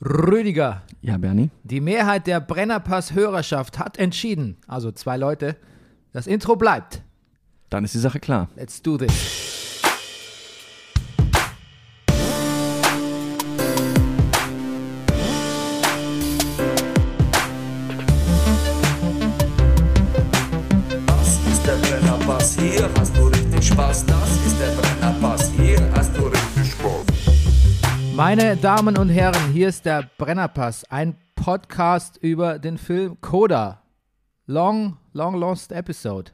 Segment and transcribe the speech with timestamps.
[0.00, 1.50] Rüdiger, Ja, Bernie.
[1.64, 5.56] die Mehrheit der Brennerpass-Hörerschaft hat entschieden, also zwei Leute,
[6.12, 7.02] das Intro bleibt.
[7.68, 8.48] Dann ist die Sache klar.
[8.56, 9.47] Let's do this.
[28.30, 33.82] Meine Damen und Herren, hier ist der Brennerpass, ein Podcast über den Film Coda.
[34.44, 36.32] Long, long lost episode.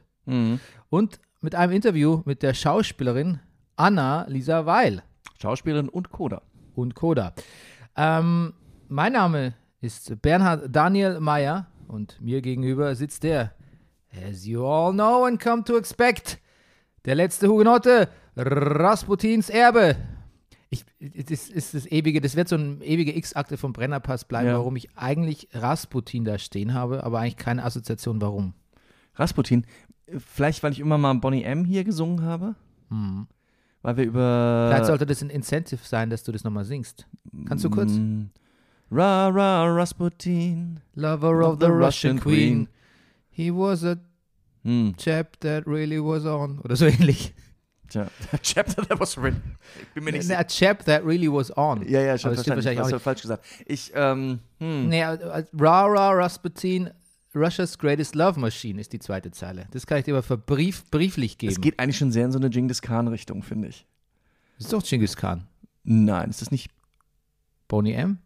[0.89, 3.39] Und mit einem Interview mit der Schauspielerin
[3.77, 5.03] Anna Lisa Weil
[5.41, 6.41] Schauspielerin und Coda.
[6.73, 7.33] und Coda.
[7.95, 8.53] Ähm,
[8.89, 13.53] mein Name ist Bernhard Daniel Meyer und mir gegenüber sitzt der,
[14.29, 16.39] as you all know and come to expect,
[17.05, 19.95] der letzte Hugenotte, Rasputins Erbe.
[20.99, 24.57] Ich, das ist das ewige, das wird so eine ewige X-Akte vom Brennerpass bleiben, Ja.
[24.57, 28.53] warum ich eigentlich Rasputin da stehen habe, aber eigentlich keine Assoziation, warum.
[29.15, 29.65] Rasputin.
[30.17, 32.55] Vielleicht, weil ich immer mal Bonnie M hier gesungen habe.
[33.81, 34.67] Weil wir über.
[34.69, 37.07] Vielleicht sollte das ein Incentive sein, dass du das nochmal singst.
[37.45, 37.91] Kannst du kurz?
[37.93, 38.25] Mm,
[38.91, 40.79] Ra, ra, Rasputin.
[40.93, 42.67] Lover of the Russian Queen.
[43.31, 43.97] He was a
[44.63, 44.95] Hm.
[44.97, 46.59] chap that really was on.
[46.59, 47.33] Oder so ähnlich.
[48.03, 49.55] Tja, Chapter that was written.
[49.81, 50.39] Ich bin mir nicht Ne, sicher.
[50.39, 51.87] A chap that really was on.
[51.87, 52.65] Ja, ja, schon Aber verstanden.
[52.65, 53.45] wahrscheinlich Hast falsch gesagt.
[53.65, 54.89] Ich, ähm, hm.
[54.89, 56.89] Nee, Ra Ra Rasputin,
[57.33, 59.67] Russia's Greatest Love Machine ist die zweite Zeile.
[59.71, 61.51] Das kann ich dir aber verbrief, brieflich geben.
[61.51, 63.85] Es geht eigentlich schon sehr in so eine Genghis Khan-Richtung, finde ich.
[64.57, 65.47] das ist doch Genghis Khan.
[65.83, 66.71] Nein, ist das nicht.
[67.67, 68.19] Boney M?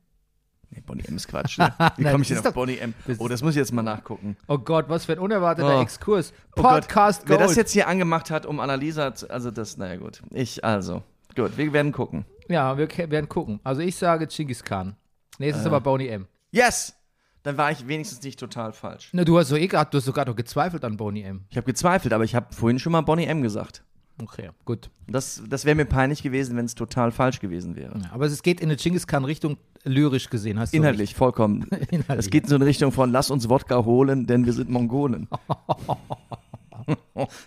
[0.71, 1.57] Nee, Bonnie M ist Quatsch.
[1.57, 1.73] Ne?
[1.97, 2.93] Wie komme ich denn auf doch- Bonnie M?
[3.17, 4.37] Oh, das muss ich jetzt mal nachgucken.
[4.47, 5.81] Oh Gott, was für ein unerwarteter Oh.
[5.81, 6.31] Exkurs.
[6.55, 7.49] Oh Gott, Podcast Wer Gold.
[7.49, 10.21] das jetzt hier angemacht hat, um Annalisa zu, also das, naja gut.
[10.31, 11.01] Ich, also.
[11.35, 12.25] Gut, wir werden gucken.
[12.49, 13.59] ja, wir werden gucken.
[13.63, 14.95] Also ich sage Genghis Khan.
[15.39, 15.67] Nee, es ist Äh.
[15.69, 16.27] aber Boney M.
[16.51, 16.95] Yes!
[17.43, 19.09] Dann war ich wenigstens nicht total falsch.
[19.13, 21.45] Na, du hast so eh grad, du hast sogar noch gezweifelt an Boney M.
[21.49, 23.83] Ich habe gezweifelt, aber ich habe vorhin schon mal Bonnie M gesagt.
[24.21, 24.89] Okay, gut.
[25.07, 27.97] Das, das wäre mir peinlich gewesen, wenn es total falsch gewesen wäre.
[27.99, 31.63] Ja, aber es geht in eine Genghis Khan Richtung lyrisch gesehen, hast du Inhaltlich, vollkommen.
[31.91, 32.17] Inhaltlich.
[32.17, 35.27] Es geht in so eine Richtung von lass uns Wodka holen, denn wir sind Mongolen.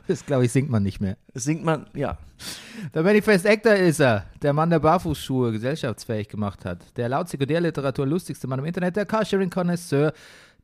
[0.07, 1.17] Das glaube ich singt man nicht mehr.
[1.33, 2.19] Das singt man, ja.
[2.95, 6.79] Der Manifest Actor ist er, der Mann, der Barfußschuhe gesellschaftsfähig gemacht hat.
[6.97, 10.13] Der laut Sekundärliteratur lustigste Mann im Internet, der Carsharing Connoisseur,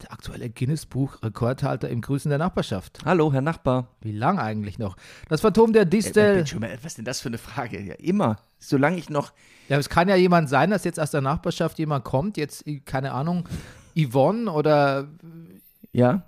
[0.02, 3.00] der aktuelle Guinness-Buch-Rekordhalter im Grüßen der Nachbarschaft.
[3.04, 3.88] Hallo, Herr Nachbar.
[4.00, 4.96] Wie lang eigentlich noch?
[5.28, 6.36] Das Phantom der Äh, Distel.
[6.36, 7.80] bitte schon mal, was ist denn das für eine Frage?
[7.80, 8.36] Ja, immer.
[8.60, 9.32] Solange ich noch.
[9.68, 13.12] Ja, es kann ja jemand sein, dass jetzt aus der Nachbarschaft jemand kommt, jetzt, keine
[13.12, 13.48] Ahnung,
[13.96, 15.08] Yvonne oder,
[15.92, 16.22] Ja?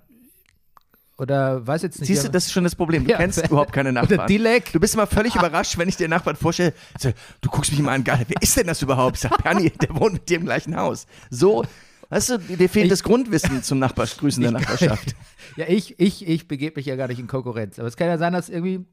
[1.17, 2.07] oder weiß jetzt nicht.
[2.07, 3.05] Siehst du, das ist schon das Problem.
[3.05, 3.17] Du Ja.
[3.17, 4.27] kennst überhaupt keine Oder Nachbarn.
[4.27, 4.73] Dilek.
[4.73, 6.73] Du bist immer völlig überrascht, wenn ich dir Nachbarn vorstelle.
[6.93, 9.15] Also, du guckst mich immer an, geil, wer ist denn das überhaupt?
[9.15, 11.05] Ich sag, Bernie, der wohnt mit dir im gleichen Haus.
[11.29, 11.63] So,
[12.11, 15.15] weißt du, dir fehlt Ich- das Grundwissen zum Nachbarsgrüßen der Nachbarschaft.
[15.57, 17.77] Ja, ich, ich, ich begebe mich ja gar nicht in Konkurrenz.
[17.77, 18.85] Aber es kann ja sein, dass irgendwie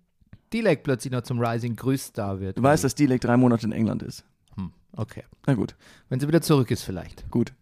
[0.52, 2.58] Dilek plötzlich noch zum Rising Grüß da wird.
[2.58, 4.24] Du weißt, dass Dilek drei Monate in England ist.
[4.56, 5.22] Hm, okay.
[5.46, 5.76] Na gut,
[6.08, 7.30] Wenn sie wieder zurück ist, vielleicht.
[7.30, 7.52] gut.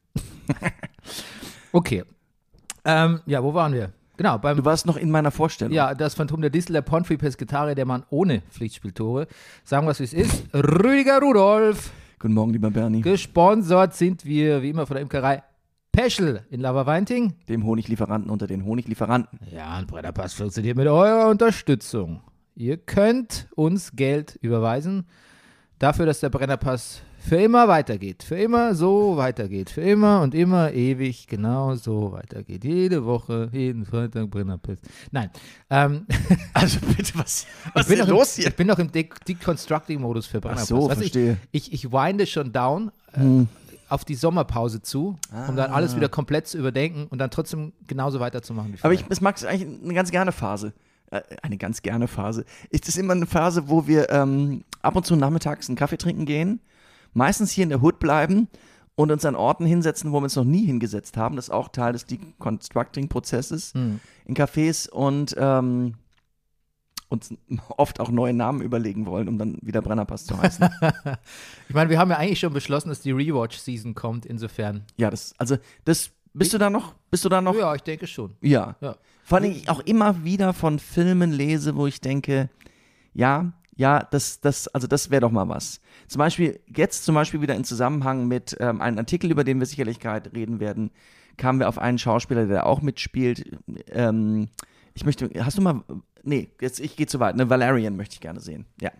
[1.72, 2.04] Okay.
[2.84, 3.92] Ähm, ja, wo waren wir?
[4.16, 5.74] Genau, beim Du warst noch in meiner Vorstellung.
[5.74, 9.26] ja, das Phantom der Distel, der Ponfrey Pescatare, der Mann ohne Pflichtspieltore.
[9.64, 10.44] Sagen wir wie es ist.
[10.54, 11.90] Rüdiger Rudolf.
[12.18, 13.02] Guten Morgen, lieber Bernie.
[13.02, 15.42] Gesponsert sind wir, wie immer, von der Imkerei
[15.92, 17.34] Peschel in Lava-Weinting.
[17.46, 19.38] Dem Honiglieferanten unter den Honiglieferanten.
[19.52, 22.22] Ja, ein Brennerpass funktioniert mit eurer Unterstützung.
[22.54, 25.04] Ihr könnt uns Geld überweisen
[25.78, 28.22] dafür, dass der Brennerpass für immer weitergeht.
[28.22, 29.70] Für immer so weitergeht.
[29.70, 32.64] Für immer und immer ewig genau so weitergeht.
[32.64, 34.78] Jede Woche, jeden Freitag Brennerpass.
[35.10, 35.30] Nein.
[35.70, 36.06] Ähm,
[36.54, 38.50] Also bitte, was, was ist los im, hier?
[38.50, 40.68] Ich bin noch im De Deconstructing-Modus für Ach Brennerpass.
[40.68, 41.36] so, du, verstehe.
[41.52, 43.48] Ich, ich, ich winde schon down äh, Hm.
[43.88, 45.74] auf die Sommerpause zu, um dann Ah.
[45.74, 49.42] alles wieder komplett zu überdenken und dann trotzdem genauso weiterzumachen wie Aber ich das mag
[49.44, 50.72] eigentlich eine ganz gerne Phase.
[51.10, 52.44] Äh, Eine ganz gerne Phase.
[52.70, 56.26] Ist das immer eine Phase, wo wir ähm, ab und zu nachmittags einen Kaffee trinken
[56.26, 56.58] gehen,
[57.16, 58.48] meistens hier in der Hood bleiben
[58.94, 61.36] und uns an Orten hinsetzen, wo wir uns noch nie hingesetzt haben.
[61.36, 64.00] Das ist auch Teil des Deconstructing-Prozesses Hm.
[64.24, 65.94] in Cafés und ähm,
[67.08, 67.32] uns
[67.76, 70.68] oft auch neue Namen überlegen wollen, um dann wieder Brennerpass zu heißen.
[71.68, 74.84] Ich meine, wir haben ja eigentlich schon beschlossen, dass die Rewatch-Season kommt, insofern.
[74.96, 76.94] ja, das, also das, bist du da noch?
[77.10, 77.54] Bist du da noch?
[77.56, 78.36] Ja, ich denke schon.
[78.40, 78.76] Ja.
[78.80, 78.96] Ja.
[79.24, 82.50] Vor allem ich auch immer wieder von Filmen lese, wo ich denke,
[83.14, 85.80] ja, ja, das, das, also das wäre doch mal was.
[86.08, 89.66] Zum Beispiel, jetzt zum Beispiel wieder in Zusammenhang mit ähm, einem Artikel, über den wir
[89.66, 90.90] sicherlich gerade reden werden,
[91.36, 93.44] kamen wir auf einen Schauspieler, der auch mitspielt.
[93.90, 94.48] Ähm,
[94.94, 95.82] ich möchte, hast du mal,
[96.22, 98.64] nee, jetzt, ich gehe zu weit, ne, Valerian möchte ich gerne sehen.
[98.80, 98.90] Ja.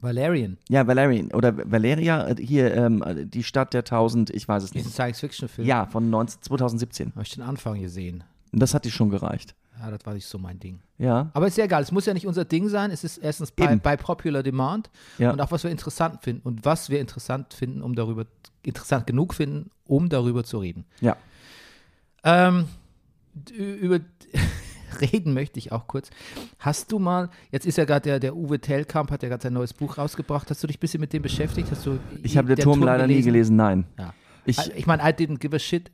[0.00, 0.58] Valerian.
[0.68, 4.76] Ja, Valerian oder Valeria, äh, hier ähm, die Stadt der Tausend, ich weiß es Ist
[4.76, 4.92] ein nicht.
[4.92, 5.66] Science-Fiction-Film.
[5.66, 7.12] Ja, von 19, 2017.
[7.12, 8.24] Habe ich den Anfang gesehen.
[8.52, 9.54] Und das hat dir schon gereicht.
[9.80, 10.80] Ja, das war nicht so mein Ding.
[10.98, 11.30] Ja.
[11.34, 12.90] Aber ist ja egal, es muss ja nicht unser Ding sein.
[12.90, 14.88] Es ist erstens bei, bei Popular Demand
[15.18, 15.32] Ja.
[15.32, 18.24] und auch was wir interessant finden und was wir interessant finden, um darüber,
[18.62, 20.84] interessant genug finden, um darüber zu reden.
[21.00, 21.16] Ja.
[22.22, 22.66] Ähm,
[23.56, 23.98] über
[25.00, 26.10] reden möchte ich auch kurz.
[26.60, 29.52] Hast du mal, jetzt ist ja gerade der, der Uwe Tellkamp, hat ja gerade sein
[29.52, 30.48] neues Buch rausgebracht.
[30.50, 31.70] Hast du dich ein bisschen mit dem beschäftigt?
[31.70, 33.86] Hast du Ich habe der, Turm, leider nie gelesen, nein.
[33.98, 34.14] Ja.
[34.46, 35.90] Ich, ich meine, I didn't give a shit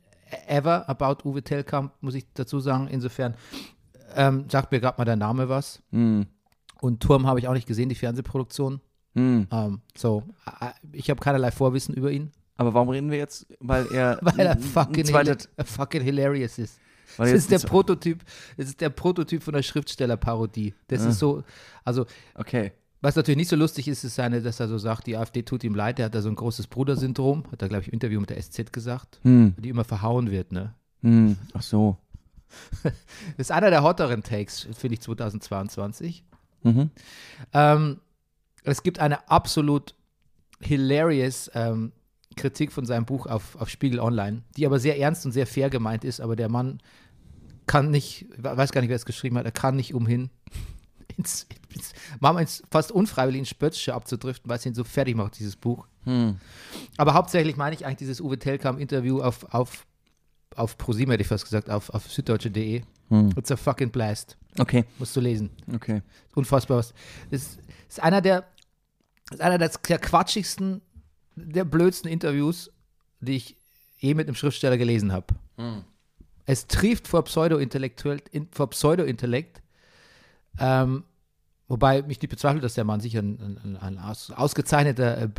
[0.47, 2.87] ever about Uwe Tellkamp, muss ich dazu sagen.
[2.87, 3.35] Insofern
[4.15, 5.81] ähm, sagt mir gerade mal der Name was.
[5.91, 6.25] hm,
[6.81, 8.81] Und Turm habe ich auch nicht gesehen, die Fernsehproduktion.
[9.15, 9.47] hm.
[9.51, 10.23] Ähm, so,
[10.61, 13.45] äh, ich habe keinerlei Vorwissen über ihn, Aber warum reden wir jetzt?
[13.59, 16.79] Weil er, weil er fucking, hila- fucking hilarious ist.
[17.17, 18.23] weil Das ist der Prototyp,
[18.57, 20.73] das ist der Prototyp von der Schriftstellerparodie.
[20.87, 21.09] Das Ah.
[21.09, 21.43] ist so,
[21.83, 22.05] also
[22.35, 22.71] Okay.
[23.01, 25.63] Was natürlich nicht so lustig ist, ist seine, dass er so sagt, die AfD tut
[25.63, 28.19] ihm leid, der hat da so ein großes Brudersyndrom, hat er, glaube ich, im Interview
[28.19, 30.75] mit der SZ gesagt, Hm, die immer verhauen wird, ne?
[31.01, 31.37] hm.
[31.53, 31.97] Ach so.
[32.83, 32.93] Das
[33.37, 36.23] ist einer der hotteren Takes, finde ich, 2022.
[36.63, 36.91] Mhm.
[37.53, 37.99] Ähm,
[38.63, 39.95] es gibt eine absolut
[40.59, 41.93] hilarious ähm,
[42.35, 45.69] Kritik von seinem Buch auf, auf Spiegel Online, die aber sehr ernst und sehr fair
[45.69, 46.79] gemeint ist, aber der Mann
[47.65, 50.29] kann nicht, ich weiß gar nicht, wer es geschrieben hat, er kann nicht umhin,
[51.17, 55.39] ins, ins, manchmal ins, fast unfreiwillig ins Spötzsche abzudriften, weil es ihn so fertig macht,
[55.39, 55.87] dieses Buch.
[56.03, 56.37] Hm.
[56.97, 59.85] Aber hauptsächlich meine ich eigentlich dieses Uwe Tellkamp-Interview auf, auf,
[60.55, 62.83] auf ProSieben, hätte ich fast gesagt, auf, auf süddeutsche.de.
[63.09, 63.29] Hm.
[63.35, 64.37] It's a fucking blast.
[64.59, 65.49] Okay, Musst du lesen.
[65.73, 66.01] okay.
[66.35, 66.93] Unfassbar was.
[67.29, 67.57] Das
[67.87, 68.45] ist, einer der,
[69.31, 70.81] ist einer der, der quatschigsten,
[71.35, 72.69] der blödsten Interviews,
[73.21, 73.57] die ich
[73.97, 75.27] je mit einem Schriftsteller gelesen habe.
[76.45, 79.61] Es trieft vor Pseudo-Intellektuell, in, vor Pseudo-Intellekt,
[80.59, 81.03] ähm,
[81.71, 85.29] wobei mich nicht bezweifelt, dass der Mann sicher ein, ein, ein aus, ausgezeichneter, äh,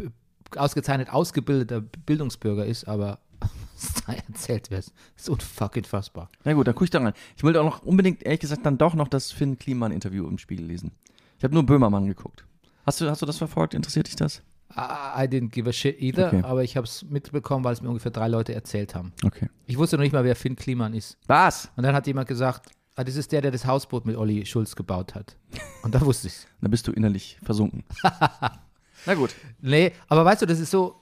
[0.57, 3.19] ausgezeichnet ausgebildeter Bildungsbürger ist, aber
[3.75, 4.87] was da erzählt wird,
[5.17, 6.31] ist unfucking fassbar.
[6.45, 7.13] Na gut, dann gucke ich da rein.
[7.37, 10.67] Ich wollte auch noch unbedingt, ehrlich gesagt, dann doch noch das Finn Kliman-Interview im Spiegel
[10.67, 10.93] lesen.
[11.39, 12.45] Ich habe nur Böhmermann geguckt.
[12.87, 13.75] Hast du, hast du das verfolgt?
[13.75, 14.43] Interessiert dich das?
[14.75, 16.43] I I didn't give a shit either, Okay.
[16.43, 19.13] aber ich habe es mitbekommen, weil es mir ungefähr drei Leute erzählt haben.
[19.25, 19.49] Okay.
[19.67, 21.19] Ich wusste noch nicht mal, wer Finn Kliman ist.
[21.27, 21.71] Was?
[21.77, 24.77] Und dann hat jemand gesagt, ah, das ist der, der das Hausboot mit Olli Schulz
[24.77, 25.37] gebaut hat.
[25.83, 26.47] Und da wusste ich es.
[26.61, 27.85] Da bist du innerlich versunken.
[29.07, 29.35] Na gut.
[29.61, 30.95] Nee, aber weißt du, das ist so,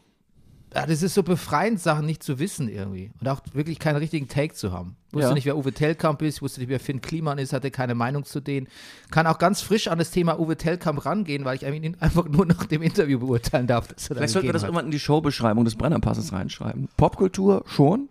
[0.75, 3.11] ja, das ist so befreiend, Sachen nicht zu wissen irgendwie.
[3.21, 4.97] Und auch wirklich keinen richtigen Take zu haben.
[5.11, 5.35] Wusste Ja.
[5.35, 8.41] nicht, wer Uwe Tellkamp ist, wusste nicht, wer Finn Kliman ist, hatte keine Meinung zu
[8.41, 8.69] denen.
[9.11, 12.47] Kann auch ganz frisch an das Thema Uwe Tellkamp rangehen, weil ich ihn einfach nur
[12.47, 13.89] nach dem Interview beurteilen darf.
[13.99, 14.69] Vielleicht sollten wir das hat.
[14.69, 16.89] irgendwann in die Showbeschreibung des Brennerpasses reinschreiben.
[16.97, 18.09] Popkultur schon,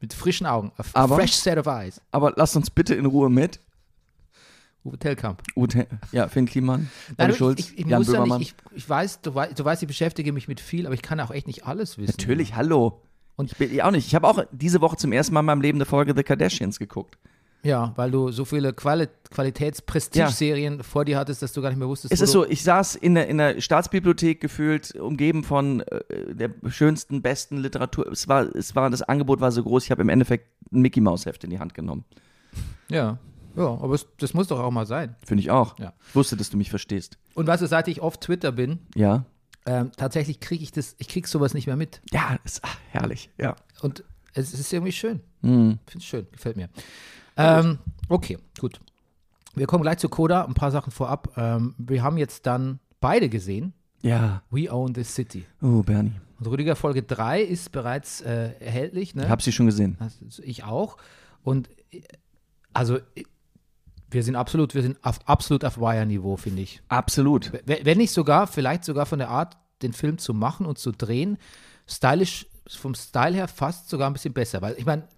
[0.00, 0.72] Mit frischen Augen.
[0.76, 2.00] A Aber- fresh set of eyes.
[2.12, 3.60] aber lasst uns bitte in Ruhe mit.
[4.84, 5.42] Uwe Tellkamp.
[5.56, 6.88] Ute, ja, Finn Kliman,
[7.18, 8.38] Nein, Schulz, ich, ich, Jan Böhmermann.
[8.38, 11.02] nicht, ich, ich weiß, du, wei- du weißt, ich beschäftige mich mit viel, aber ich
[11.02, 12.14] kann auch echt nicht alles wissen.
[12.16, 13.02] Natürlich, hallo.
[13.34, 14.06] Und- ich bin ja auch nicht.
[14.06, 16.78] Ich habe auch diese Woche zum ersten Mal in meinem Leben eine Folge The Kardashians
[16.78, 17.18] geguckt.
[17.62, 21.88] Ja, weil du so viele Quali Qualitäts-Prestige-Serien vor dir hattest, dass du gar nicht mehr
[21.88, 26.34] wusstest, Es ist so, ich saß in der, in der Staatsbibliothek gefühlt, umgeben von äh,
[26.34, 28.06] der schönsten, besten Literatur.
[28.10, 31.00] Es war, es war, das Angebot war so groß, ich habe im Endeffekt ein Mickey
[31.00, 32.04] Maus Heft in die Hand genommen.
[32.88, 33.18] Ja,
[33.56, 35.16] ja, aber es, das muss doch auch mal sein.
[35.24, 35.78] Finde ich auch.
[35.78, 35.92] Ja.
[36.08, 37.18] Ich wusste, dass du mich verstehst.
[37.34, 39.24] Und weißt du, seit ich auf Twitter bin, Ja.
[39.64, 42.00] ähm, tatsächlich kriege ich das, ich krieg sowas nicht mehr mit.
[42.12, 43.30] Ja, ist ach, herrlich.
[43.38, 43.56] Ja.
[43.80, 44.04] Und
[44.34, 45.20] es ist irgendwie schön.
[45.42, 45.78] Hm.
[45.86, 46.68] Finde ich schön, gefällt mir.
[47.36, 47.78] Ähm,
[48.08, 48.80] okay, gut.
[49.54, 51.32] Wir kommen gleich zu Coda, ein paar Sachen vorab.
[51.36, 53.72] Ähm, wir haben jetzt dann beide gesehen.
[54.02, 54.42] Ja.
[54.50, 55.44] We Own the City.
[55.62, 56.12] Oh, Bernie.
[56.38, 59.14] Und Rüdiger Folge 3 ist bereits äh, erhältlich.
[59.14, 59.24] Ne?
[59.24, 59.96] Ich habe sie schon gesehen.
[60.42, 60.98] Ich auch.
[61.42, 62.02] Und äh,
[62.74, 63.24] also äh,
[64.10, 66.80] wir sind absolut, wir sind auf, absolut auf Wire-Niveau, finde ich.
[66.88, 67.52] Absolut.
[67.64, 71.38] Wenn nicht sogar, vielleicht sogar von der Art, den Film zu machen und zu drehen,
[71.86, 74.62] stylisch, vom Style her fast sogar ein bisschen besser.
[74.62, 75.08] Weil ich meine,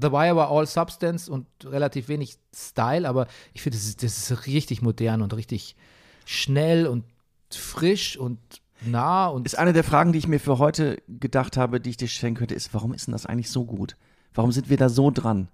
[0.00, 4.30] The Wire war all Substance und relativ wenig Style, aber ich finde, das ist, das
[4.30, 5.76] ist richtig modern und richtig
[6.24, 7.04] schnell und
[7.50, 8.38] frisch und
[8.84, 11.96] nah und Ist eine der Fragen, die ich mir für heute gedacht habe, die ich
[11.98, 13.96] dir stellen könnte, ist, warum ist denn das eigentlich so gut?
[14.34, 15.48] Warum sind wir da so dran?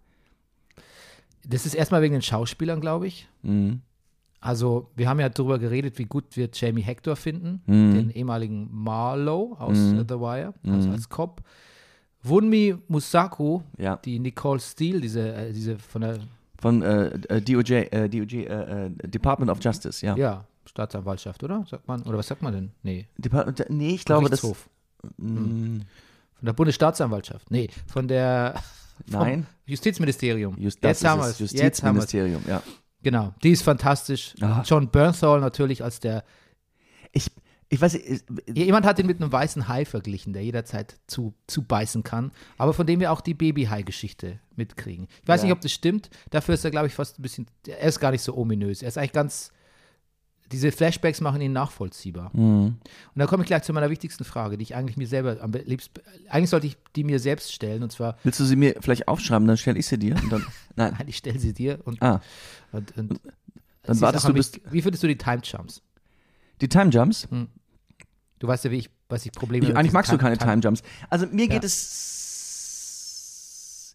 [1.45, 3.27] das ist erstmal wegen den Schauspielern, glaube ich.
[3.43, 3.81] Mhm.
[4.41, 7.95] Also, wir haben ja darüber geredet, wie gut wir Jamie Hector finden, Mhm.
[7.95, 10.05] den ehemaligen Marlowe aus Mhm.
[10.09, 11.43] The Wire, also als Cop.
[12.23, 13.97] Wunmi Musaku, Ja.
[13.97, 16.19] die Nicole Steele, diese, äh, diese von der
[16.61, 20.17] Von äh, äh, DOJ, äh, DOJ äh, äh, Department of Justice, ja.
[20.17, 21.65] ja, Staatsanwaltschaft, oder?
[21.69, 22.71] Sagt man, oder was sagt man denn?
[22.83, 24.41] Nee, Depart nee, ich glaube, das.
[24.41, 24.69] Gerichtshof.
[25.17, 25.79] Mm,
[26.35, 27.51] Von der Bundesstaatsanwaltschaft.
[27.51, 28.55] Nee, von der
[29.07, 30.57] nein, Justizministerium.
[30.59, 31.39] Just, Jetzt haben wir es.
[31.39, 32.63] Justizministerium, ja.
[33.03, 34.35] Genau, die ist fantastisch.
[34.41, 34.63] Ah.
[34.67, 36.25] John Bernthal natürlich als der
[37.71, 37.99] Ich weiß,
[38.55, 42.73] Jemand hat ihn mit einem weißen Hai verglichen, der jederzeit zu, zu beißen kann, aber
[42.73, 45.07] von dem wir auch die Baby-Hai-Geschichte mitkriegen.
[45.23, 45.45] Ich weiß Ja.
[45.47, 46.09] nicht, ob das stimmt.
[46.31, 47.47] Dafür ist er, glaube ich, fast ein bisschen.
[47.67, 48.81] Er ist gar nicht so ominös.
[48.83, 49.53] Er ist eigentlich ganz.
[50.51, 52.31] Diese Flashbacks machen ihn nachvollziehbar.
[52.35, 52.79] Mhm.
[52.79, 52.79] Und
[53.17, 56.01] da komme ich gleich zu meiner wichtigsten Frage, die ich eigentlich mir selber am liebsten.
[56.31, 58.17] Eigentlich sollte ich die mir selbst stellen, und zwar.
[58.25, 60.17] willst du sie mir vielleicht aufschreiben, dann stelle ich sie dir.
[60.23, 60.47] Und dann,
[60.77, 60.95] nein.
[60.97, 62.01] Nein, ich stelle sie dir und.
[62.03, 62.23] Ah,
[62.73, 63.19] und, und dann
[63.85, 64.55] sie ist wartest du am bis.
[64.55, 65.83] wichtig- Wie findest du die Time Jumps?
[66.63, 67.29] Die Time Jumps?
[68.39, 70.63] Du weißt ja, wie ich, was ich Probleme Ich, eigentlich magst du keine Time- Time
[70.63, 70.83] Jumps.
[71.11, 71.67] Also mir geht Ja.
[71.67, 72.05] es.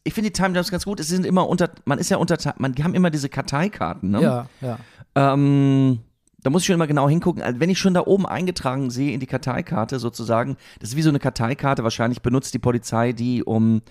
[0.03, 0.99] Ich finde die Time Jumps ganz gut.
[0.99, 1.69] Es sind immer unter.
[1.85, 2.37] Man ist ja unter.
[2.57, 4.21] Man, die haben immer diese Karteikarten, ne?
[4.21, 4.77] Ja, ja.
[5.15, 5.99] Ähm,
[6.41, 7.41] da muss ich schon immer genau hingucken.
[7.41, 11.01] Also wenn ich schon da oben eingetragen sehe in die Karteikarte sozusagen, das ist wie
[11.01, 13.81] so eine Karteikarte, wahrscheinlich benutzt die Polizei die, um,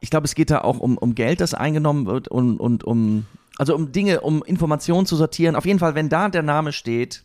[0.00, 3.26] ich glaube, es geht da auch um, um Geld, das eingenommen wird und, und um,
[3.58, 5.56] also um Dinge, um Informationen zu sortieren.
[5.56, 7.22] Auf jeden Fall, wenn da der Name steht,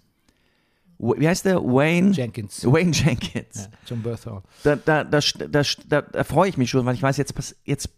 [0.97, 1.61] wie heißt der?
[1.63, 2.11] Wayne?
[2.11, 2.65] Jenkins.
[2.65, 3.55] Wayne Jenkins.
[3.55, 4.41] Ja, John Berthal.
[4.63, 7.89] Da, da, da, da, da, freue ich mich schon, weil ich weiß, jetzt, pass, jetzt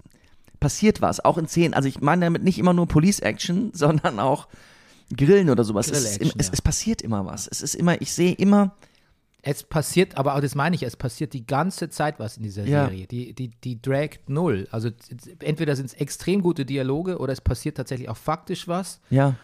[0.59, 1.73] passiert was, auch in Szenen.
[1.73, 4.47] Also ich meine damit nicht immer nur Police Action, sondern auch
[5.15, 5.89] Grillen oder sowas.
[5.89, 6.53] Es, ist, es, ja.
[6.53, 7.47] es passiert immer was.
[7.47, 8.75] Es ist immer, ich sehe immer,
[9.43, 12.65] Es passiert, aber auch das meine ich, es passiert die ganze Zeit was in dieser
[12.65, 12.85] Ja.
[12.85, 13.07] Serie.
[13.07, 14.67] Die, die, die dragt null.
[14.71, 14.89] Also
[15.39, 18.99] entweder sind es extrem gute Dialoge oder es passiert tatsächlich auch faktisch was.
[19.09, 19.35] ja,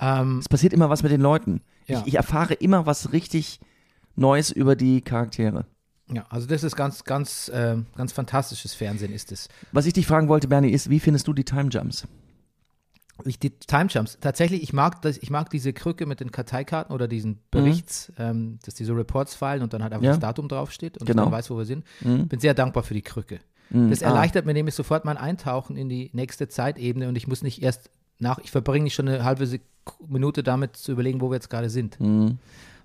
[0.00, 1.60] Ähm, es passiert immer was mit den Leuten.
[1.86, 2.00] Ja.
[2.00, 3.60] Ich, ich erfahre immer was richtig
[4.16, 5.66] Neues über die Charaktere.
[6.12, 9.48] ja, also das ist ganz, ganz, ähm, ganz fantastisches Fernsehen ist es.
[9.72, 12.06] Was ich dich fragen wollte, Bernie, ist, wie findest du die Time Jumps?
[13.24, 16.94] Ich, die Time Jumps, tatsächlich, ich mag, das, ich mag diese Krücke mit den Karteikarten
[16.94, 20.10] oder diesen Berichts, ähm, dass diese Reports fallen und dann halt einfach Ja.
[20.12, 21.24] das Datum draufsteht und Genau.
[21.24, 21.84] man weiß, wo wir sind.
[22.02, 22.28] Mhm.
[22.28, 23.38] Bin sehr dankbar für die Krücke.
[23.70, 23.88] Mhm.
[23.90, 24.06] Das Ah.
[24.08, 27.90] erleichtert mir nämlich sofort mein Eintauchen in die nächste Zeitebene und ich muss nicht erst
[28.18, 29.62] nach, ich verbringe nicht schon eine halbe Sek
[30.06, 31.98] Minute damit zu überlegen, wo wir jetzt gerade sind.
[32.00, 32.38] Mhm.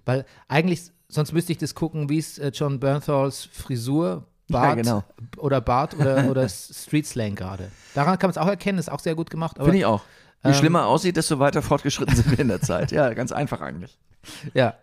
[0.06, 5.04] Weil eigentlich, sonst müsste ich das gucken, wie ist äh, John Bernthals Frisur, Bart genau.
[5.38, 7.72] oder Bart oder, oder Street Slang gerade.
[7.96, 9.58] Daran kann man es auch erkennen, ist auch sehr gut gemacht.
[9.58, 10.02] Finde ich auch.
[10.44, 12.92] Je ähm, schlimmer aussieht, desto weiter fortgeschritten sind wir in der Zeit.
[12.92, 13.98] Ja, ganz einfach eigentlich.
[14.54, 14.76] Ja.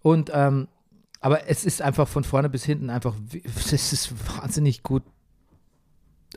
[0.00, 0.68] Und, ähm,
[1.20, 3.14] aber es ist einfach von vorne bis hinten einfach,
[3.72, 5.02] es ist wahnsinnig gut,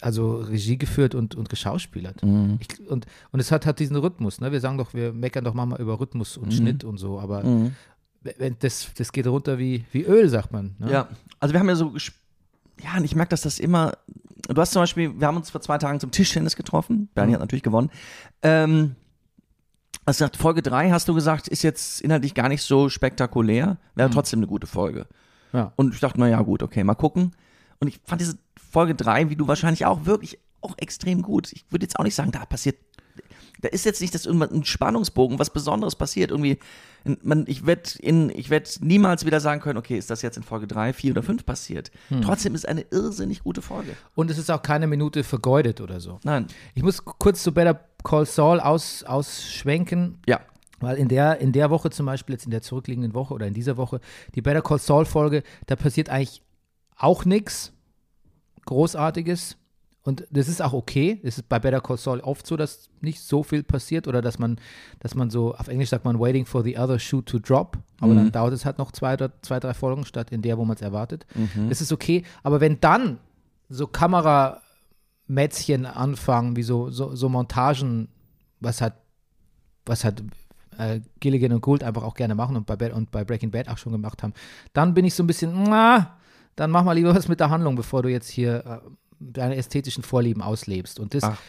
[0.03, 2.23] also Regie geführt und, und geschauspielert.
[2.23, 2.57] Mhm.
[2.59, 4.51] Ich, und, und es hat, hat diesen Rhythmus, ne?
[4.51, 7.75] Wir sagen doch, wir meckern doch manchmal über Rhythmus und Schnitt und so, aber Mhm.
[8.21, 10.75] wenn, das, das geht runter wie, wie Öl, sagt man.
[10.79, 10.91] Ne?
[10.91, 11.07] Ja,
[11.39, 11.93] also wir haben ja so,
[12.83, 13.93] ja, und ich merke, dass das immer,
[14.47, 17.33] du hast zum Beispiel, wir haben uns vor zwei Tagen zum Tischtennis getroffen, Bernie Mhm.
[17.35, 17.89] hat natürlich gewonnen.
[18.41, 18.95] Ähm,
[20.05, 24.09] also gesagt, Folge 3 hast du gesagt, ist jetzt inhaltlich gar nicht so spektakulär, wäre
[24.09, 24.13] Mhm.
[24.13, 25.05] trotzdem eine gute Folge.
[25.53, 25.73] Ja.
[25.75, 27.31] Und ich dachte, naja, gut, okay, mal gucken.
[27.79, 28.37] Und ich fand diese
[28.71, 31.51] Folge 3, wie du wahrscheinlich auch, wirklich auch extrem gut.
[31.53, 32.77] Ich würde jetzt auch nicht sagen, da passiert,
[33.61, 36.31] da ist jetzt nicht das irgendwann ein Spannungsbogen, was Besonderes passiert.
[36.31, 36.59] Irgendwie,
[37.23, 40.93] man, ich werde werde niemals wieder sagen können, okay, ist das jetzt in Folge 3,
[40.93, 41.91] 4 oder 5 passiert.
[42.09, 42.21] Hm.
[42.21, 43.95] Trotzdem ist es eine irrsinnig gute Folge.
[44.15, 46.19] Und es ist auch keine Minute vergeudet oder so.
[46.23, 46.47] Nein.
[46.75, 50.19] Ich muss kurz zu Better Call Saul aus, ausschwenken.
[50.27, 50.41] Ja.
[50.79, 53.53] Weil in der, in der Woche zum Beispiel, jetzt in der zurückliegenden Woche oder in
[53.53, 53.99] dieser Woche,
[54.35, 56.43] die Better Call Saul Folge, da passiert eigentlich
[56.97, 57.73] auch nichts
[58.65, 59.57] Großartiges.
[60.03, 61.19] Und das ist auch okay.
[61.23, 64.39] Es ist bei Better Call Saul oft so, dass nicht so viel passiert oder dass
[64.39, 64.57] man,
[64.99, 67.77] dass man so, auf Englisch sagt man, waiting for the other shoe to drop.
[67.99, 68.17] Aber Mhm.
[68.17, 70.75] dann dauert es halt noch zwei, oder zwei drei Folgen statt in der, wo man
[70.77, 71.25] es erwartet.
[71.35, 71.67] Mhm.
[71.67, 72.23] Das ist okay.
[72.41, 73.19] Aber wenn dann
[73.67, 78.07] so Kameramätzchen anfangen, wie so, so, so Montagen,
[78.59, 78.93] was hat,
[79.85, 80.23] was hat
[80.77, 83.67] äh, Gilligan und Gould einfach auch gerne machen und bei, Bad, und bei Breaking Bad
[83.67, 84.33] auch schon gemacht haben,
[84.73, 86.17] dann bin ich so ein bisschen, na,
[86.57, 90.03] dann mach mal lieber was mit der Handlung, bevor du jetzt hier äh, deine ästhetischen
[90.03, 90.99] Vorlieben auslebst.
[90.99, 91.39] Und das, Ach.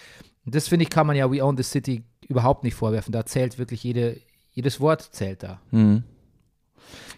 [0.47, 3.11] das finde ich, kann man ja We Own the City überhaupt nicht vorwerfen.
[3.13, 4.21] Da zählt wirklich jede,
[4.53, 5.61] jedes Wort zählt da.
[5.73, 6.05] Mhm.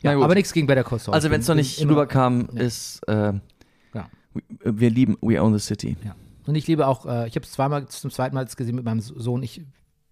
[0.02, 1.14] Ja, aber nichts gegen Better Call Saul.
[1.14, 2.62] Also wenn es noch nicht immer- rüberkam, Ja.
[2.62, 3.32] ist, äh,
[3.94, 4.08] Ja.
[4.64, 5.96] wir lieben We Own the City.
[6.04, 6.14] Ja.
[6.46, 9.00] Und ich liebe auch, äh, ich habe es zweimal zum zweiten Mal gesehen mit meinem
[9.00, 9.42] Sohn.
[9.42, 9.62] Ich,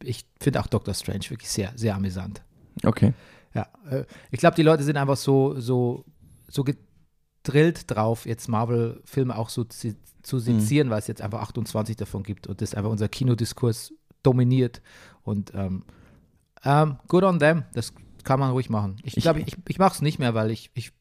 [0.03, 2.43] ich finde auch Doctor Strange wirklich sehr, sehr amüsant.
[2.85, 3.15] Okay.
[3.55, 6.05] Ja, äh, ich glaube, die Leute sind einfach so, so,
[6.49, 6.65] so
[7.43, 12.23] gedrillt drauf, jetzt Marvel-Filme auch so zu, zu sezieren, weil es jetzt einfach 28 davon
[12.23, 13.93] gibt und das einfach unser Kinodiskurs
[14.23, 14.83] dominiert.
[15.23, 15.85] Und ähm,
[16.65, 17.93] ähm, good on them, das
[18.25, 18.97] kann man ruhig machen.
[19.03, 20.93] Ich Ich- glaube, ich, ich mache es nicht mehr, weil ich, ich,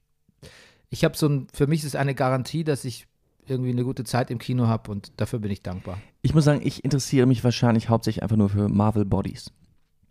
[0.90, 3.08] ich habe so ein, für mich ist es eine Garantie, dass ich
[3.46, 5.98] irgendwie eine gute Zeit im Kino habe und dafür bin ich dankbar.
[6.22, 9.52] Ich muss sagen, ich interessiere mich wahrscheinlich hauptsächlich einfach nur für Marvel Bodies.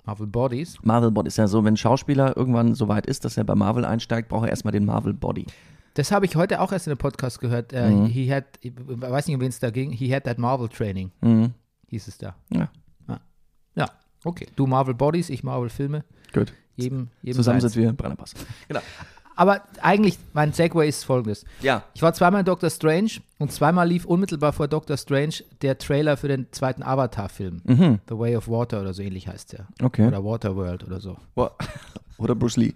[0.04, 0.76] Marvel Bodies.
[0.82, 3.54] Marvel Body ist ja so, wenn ein Schauspieler irgendwann so weit ist, dass er bei
[3.54, 5.46] Marvel einsteigt, braucht er erstmal den Marvel Body.
[5.96, 7.72] Das habe ich heute auch erst in einem Podcast gehört.
[7.72, 8.06] Äh, Mhm.
[8.06, 9.90] He had, ich weiß nicht, um wen es da ging.
[9.90, 11.52] He had that Marvel Training, Mhm.
[11.88, 12.34] hieß es da.
[12.52, 12.68] Ja,
[13.74, 13.90] Ja,
[14.24, 14.46] okay.
[14.56, 16.04] Du Marvel Bodies, ich Marvel Filme.
[16.32, 16.52] gut.
[16.76, 18.34] Jedem, jedem Zusammen sind wir Brennerpass.
[18.68, 18.80] Genau.
[19.38, 21.44] Aber eigentlich, mein Segway ist folgendes.
[21.60, 21.82] Ja.
[21.94, 26.16] Ich war zweimal in Doctor Strange und zweimal lief unmittelbar vor Doctor Strange der Trailer
[26.16, 27.60] für den zweiten Avatar-Film.
[27.64, 27.98] Mhm.
[28.08, 29.66] The Way of Water oder so ähnlich heißt der.
[29.82, 30.06] Okay.
[30.06, 31.16] Oder Waterworld oder so.
[32.18, 32.74] Oder Bruce Lee.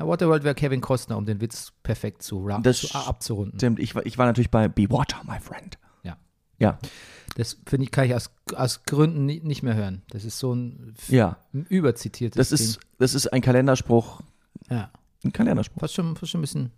[0.00, 3.58] Na, Waterworld wäre Kevin Costner, um den Witz perfekt zu, Das zu abzurunden.
[3.58, 5.78] Stimmt, ich, war- ich war natürlich bei Be Water, my friend.
[6.02, 6.16] Ja.
[6.58, 6.78] Ja.
[7.36, 10.02] Das finde ich, kann ich aus, aus Gründen ni- nicht mehr hören.
[10.10, 11.36] Das ist so ein, Ja.
[11.54, 14.20] ein überzitiertes Das ist, das ist ein Kalenderspruch.
[14.68, 14.78] Ding.
[14.78, 14.90] Ja.
[15.24, 15.80] Ein Kalenderspruch.
[15.80, 16.70] Fast schon, fast schon ein bisschen,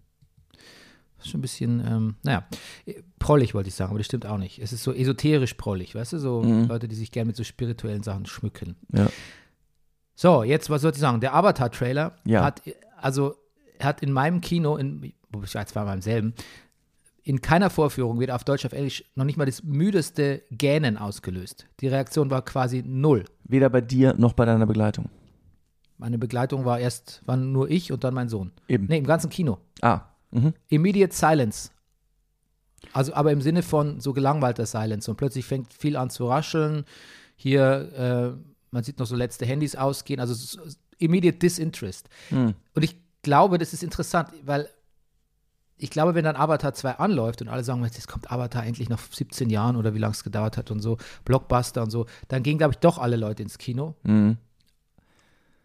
[1.17, 2.45] fast schon ein bisschen, ähm, naja,
[2.87, 4.59] äh, prollig wollte ich sagen, aber das stimmt auch nicht.
[4.59, 6.67] Es ist so esoterisch prollig, weißt du, so Mhm.
[6.67, 8.75] Leute, die sich gerne mit so spirituellen Sachen schmücken.
[8.93, 9.09] Ja.
[10.14, 11.21] So, jetzt, was soll ich sagen?
[11.21, 12.45] Der Avatar-Trailer Ja.
[12.45, 12.62] hat,
[13.02, 13.37] also,
[13.80, 16.35] hat in meinem Kino, in, wo ich war jetzt zweimal im selben,
[17.25, 21.66] in keiner Vorführung, weder auf Deutsch, auf Englisch, noch nicht mal das müdeste Gähnen ausgelöst.
[21.80, 23.25] Die Reaktion war quasi null.
[23.44, 25.09] Weder bei dir noch bei deiner Begleitung.
[25.99, 28.50] Meine Begleitung war erst, waren nur ich und dann mein Sohn.
[28.66, 28.87] Eben.
[28.87, 29.59] Nee, im ganzen Kino.
[29.82, 30.00] Ah.
[30.32, 30.52] Mhm.
[30.68, 31.71] Immediate Silence.
[32.92, 35.09] Also, aber im Sinne von so gelangweilter Silence.
[35.09, 36.85] Und plötzlich fängt viel an zu rascheln.
[37.37, 40.18] Hier, äh, man sieht noch so letzte Handys ausgehen.
[40.18, 40.59] Also,
[41.02, 42.09] immediate Disinterest.
[42.30, 42.54] Hm.
[42.75, 44.68] Und ich glaube, das ist interessant, weil
[45.76, 49.00] ich glaube, wenn dann Avatar 2 anläuft und alle sagen, jetzt kommt Avatar endlich nach
[49.00, 52.59] 17 Jahren oder wie lange es gedauert hat und so, Blockbuster und so, dann gehen,
[52.59, 53.97] glaube ich, doch alle Leute ins Kino.
[54.04, 54.37] Mhm.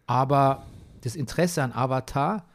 [0.07, 0.65] Aber
[1.01, 2.45] das Interesse an Avatar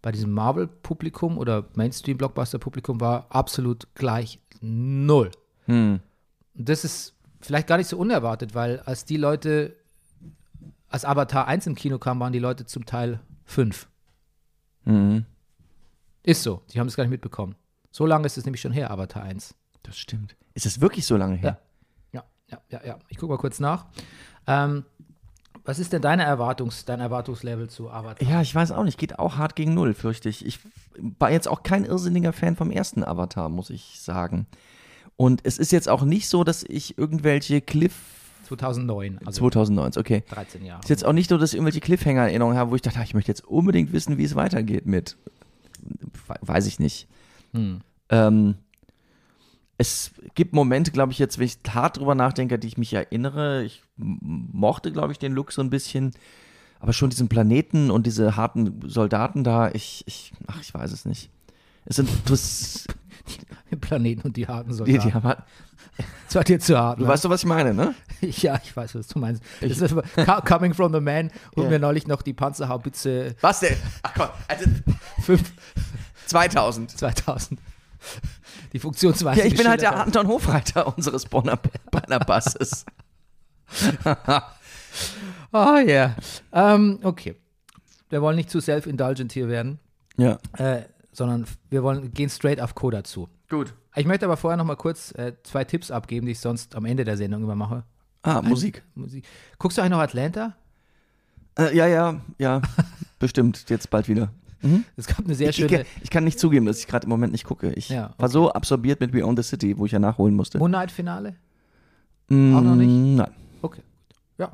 [0.00, 5.30] bei diesem Marvel-Publikum oder Mainstream-Blockbuster-Publikum war absolut gleich null.
[5.66, 6.00] Hm.
[6.54, 9.76] Und das ist vielleicht gar nicht so unerwartet, weil als die Leute,
[10.92, 13.88] als Avatar 1 im Kino kam, waren die Leute zum Teil fünf.
[14.84, 15.24] Mhm.
[16.22, 17.56] Ist so, die haben es gar nicht mitbekommen.
[17.90, 19.54] So lange ist es nämlich schon her, Avatar 1.
[19.82, 20.36] Das stimmt.
[20.54, 21.58] Ist es wirklich so lange her?
[22.12, 22.98] Ja, ja, ja, ja.
[23.08, 23.86] Ich gucke mal kurz nach.
[24.46, 24.84] Ähm,
[25.64, 28.28] was ist denn deine Erwartungs-, dein Erwartungslevel zu Avatar?
[28.28, 28.98] Ja, ich weiß auch nicht.
[28.98, 30.44] Geht auch hart gegen Null, fürchte ich.
[30.44, 30.60] Ich
[31.18, 34.46] war jetzt auch kein irrsinniger Fan vom ersten Avatar, muss ich sagen.
[35.16, 38.21] Und es ist jetzt auch nicht so, dass ich irgendwelche Cliff
[38.56, 40.24] 2009, also 2009, okay.
[40.28, 40.80] 13 Jahre.
[40.82, 43.14] Ist jetzt auch nicht so, dass ich irgendwelche Cliffhanger-Erinnerungen habe, wo ich dachte, ah, ich
[43.14, 45.16] möchte jetzt unbedingt wissen, wie es weitergeht mit.
[46.28, 47.08] We- Weiß ich nicht.
[47.52, 47.80] Hm.
[48.10, 48.54] Ähm,
[49.78, 53.64] es gibt Momente, glaube ich, jetzt, wenn ich hart drüber nachdenke, die ich mich erinnere.
[53.64, 56.12] Ich mochte, glaube ich, den Look so ein bisschen.
[56.78, 61.04] Aber schon diesen Planeten und diese harten Soldaten da, ich, ich, ach, ich weiß es
[61.04, 61.30] nicht.
[61.84, 62.86] Es sind, das,
[63.70, 65.08] Den Planeten und die harten die, Soldaten.
[65.08, 65.42] die haben, halt-
[66.26, 66.98] Das war dir zu hart.
[66.98, 67.08] du ne?
[67.08, 67.94] weißt doch, was ich meine, ne?
[68.22, 69.42] Ja, ich weiß, was du meinst.
[69.60, 69.94] Das ist
[70.46, 71.70] coming from the man, holen Ja.
[71.72, 73.76] wir neulich noch die Panzerhaubitze Was denn?
[74.02, 74.64] Ach komm, also
[75.22, 75.52] 5
[76.26, 76.90] 2000.
[76.98, 77.60] 2000.
[78.72, 79.40] Die Funktionsweise.
[79.40, 81.58] Ja, ich bin halt der geschildert Anton Hofreiter unseres Bonner,
[81.90, 82.84] Bonner Basses.
[84.04, 84.44] hat.
[85.52, 86.16] Ah, ja.
[86.52, 87.36] Ähm, okay.
[88.08, 89.78] Wir wollen nicht zu self-indulgent hier werden,
[90.16, 90.38] Ja.
[90.56, 93.28] äh, sondern wir wollen gehen straight auf Coda zu.
[93.50, 93.74] Gut.
[93.94, 96.84] Ich möchte aber vorher noch mal kurz äh, zwei Tipps abgeben, die ich sonst am
[96.84, 97.84] Ende der Sendung immer mache.
[98.22, 98.82] Ah, Musik.
[98.94, 99.24] Musik.
[99.58, 100.54] Guckst du eigentlich noch Atlanta?
[101.58, 102.62] Äh, ja, ja, ja.
[103.18, 104.32] Bestimmt, jetzt bald wieder.
[104.96, 107.10] Es gab eine sehr Ich, ich, schöne ich kann nicht zugeben, dass ich gerade im
[107.10, 107.72] Moment nicht gucke.
[107.72, 110.58] Ich Ja, war so absorbiert mit Beyond the City, wo ich ja nachholen musste.
[110.58, 111.34] Moonlight-Finale.
[112.28, 112.88] Mm, auch noch nicht?
[112.88, 113.30] Nein.
[113.60, 113.82] Okay.
[114.38, 114.52] Ja.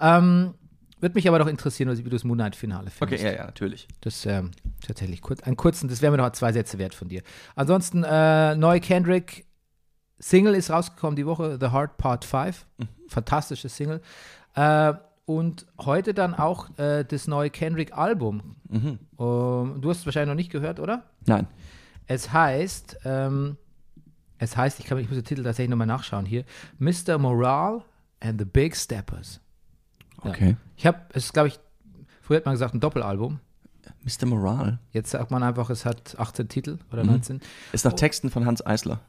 [0.00, 0.54] Ähm,
[1.00, 3.22] Würde mich aber doch interessieren, wie du das Moonlight-Finale findest.
[3.22, 3.88] Okay, ja, ja, natürlich.
[4.00, 4.52] Das ähm,
[4.86, 7.22] tatsächlich kurz, einen kurzen, das wäre mir noch zwei Sätze wert von dir.
[7.56, 9.44] Ansonsten, äh, neue Kendrick
[10.18, 12.66] Single ist rausgekommen die Woche, The Heart Part 5.
[12.78, 12.88] Mhm.
[13.08, 14.00] Fantastisches Single.
[14.54, 14.94] Äh,
[15.26, 18.56] und heute dann auch äh, das neue Kendrick-Album.
[18.68, 18.98] Mhm.
[19.18, 21.04] Ähm, du hast es wahrscheinlich noch nicht gehört, oder?
[21.26, 21.46] Nein.
[22.06, 23.56] Es heißt, ähm,
[24.38, 26.44] es heißt, ich, kann, ich muss den Titel tatsächlich nochmal nachschauen hier,
[26.78, 27.18] Mr.
[27.18, 27.82] Morale
[28.20, 29.40] and the Big Steppers.
[30.24, 30.30] Ja.
[30.30, 30.56] Okay.
[30.76, 31.58] Ich habe, es ist, glaube ich,
[32.20, 33.40] früher hat man gesagt, ein Doppelalbum.
[34.02, 34.26] Mr.
[34.26, 34.78] Moral.
[34.92, 37.10] Jetzt sagt man einfach, es hat 18 Titel oder Mhm.
[37.10, 37.40] 19.
[37.72, 39.00] Ist nach Texten von Hans Eisler.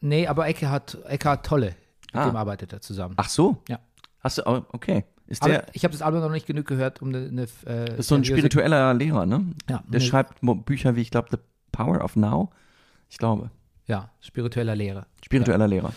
[0.00, 1.74] Nee, aber Ecke hat, Ecke hat Tolle.
[2.12, 2.26] Mit Ah.
[2.26, 3.14] dem arbeitet er zusammen.
[3.18, 3.62] Ach so?
[3.68, 3.78] Ja.
[4.20, 5.04] Hast du, oh, okay.
[5.26, 7.28] Ist aber der, ich habe das Album noch nicht genug gehört, um eine.
[7.28, 9.46] eine äh, das ist so ein spiritueller Lehrer, ne?
[9.68, 11.36] Ja, Der eine- schreibt Bücher wie, ich glaube, The
[11.72, 12.50] Power of Now.
[13.08, 13.50] Ich glaube.
[13.86, 15.06] Ja, spiritueller Lehre.
[15.24, 15.92] Spiritueller Lehrer.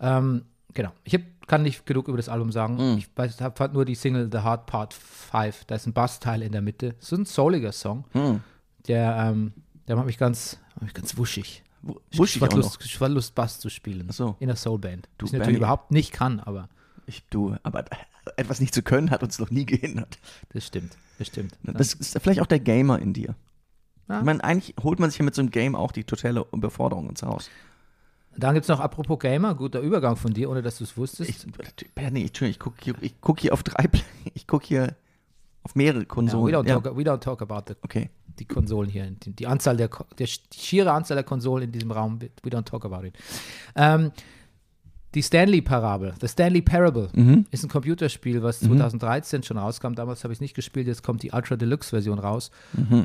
[0.00, 0.44] Ähm,
[0.74, 0.90] genau.
[1.04, 2.74] Ich hab, kann nicht genug über das Album sagen.
[2.76, 2.98] Mhm.
[2.98, 5.64] Ich weiß, hab, fand nur die Single The Hard Part 5.
[5.66, 6.94] Da ist ein Bassteil in der Mitte.
[6.98, 8.04] Das ist ein souliger Song.
[8.12, 8.40] Hm.
[8.88, 9.52] Der, ähm,
[9.88, 11.62] der macht mich ganz, macht mich ganz wuschig.
[11.82, 12.62] Wu- Ich Wuschig war auch noch.
[12.62, 14.08] Lust, ich war Lust, Bass zu spielen.
[14.10, 14.36] So.
[14.40, 15.08] In einer Soulband.
[15.18, 16.68] Du, Was ich natürlich überhaupt nicht kann, aber
[17.06, 17.84] Ich, du, aber
[18.36, 20.18] etwas nicht zu können hat uns noch nie gehindert.
[20.52, 20.96] das stimmt.
[21.18, 21.56] Das stimmt.
[21.64, 23.34] Das ist vielleicht auch der Gamer in dir.
[24.08, 24.18] Ja.
[24.20, 27.08] Ich meine, eigentlich holt man sich ja mit so einem Game auch die totale Überforderung
[27.08, 27.50] ins Haus.
[28.36, 31.28] Dann gibt es noch, apropos Gamer, guter Übergang von dir, ohne dass du es wusstest.
[31.46, 33.88] Ich, Bernie, Entschuldigung, ich gucke hier, ich guck hier auf drei,
[34.34, 34.96] ich gucke hier
[35.64, 36.46] Auf mehrere Ja, Konsolen.
[36.54, 38.10] we, don't Ja, talk, we don't talk about the, Okay.
[38.38, 39.10] die Konsolen hier.
[39.10, 42.50] Die, die Anzahl der, der, die schiere Anzahl der Konsolen in diesem Raum, we we
[42.50, 43.14] don't talk about it.
[43.76, 44.10] Ähm,
[45.14, 47.46] die Stanley-Parabel, The Stanley Parable, Mhm.
[47.50, 49.92] ist ein Computerspiel, was 2013 schon rauskam.
[49.94, 52.50] Damals habe ich es nicht gespielt, jetzt kommt die Ultra Deluxe-Version raus.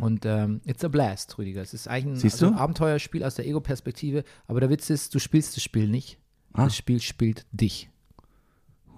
[0.01, 1.61] Und ähm, it's a blast, Rüdiger.
[1.61, 2.31] Es ist eigentlich ein, Mhm.
[2.31, 6.17] Also ein Abenteuerspiel aus der Ego-Perspektive, aber der Witz ist, du spielst das Spiel nicht.
[6.53, 6.63] Ah.
[6.65, 7.89] Das Spiel spielt dich.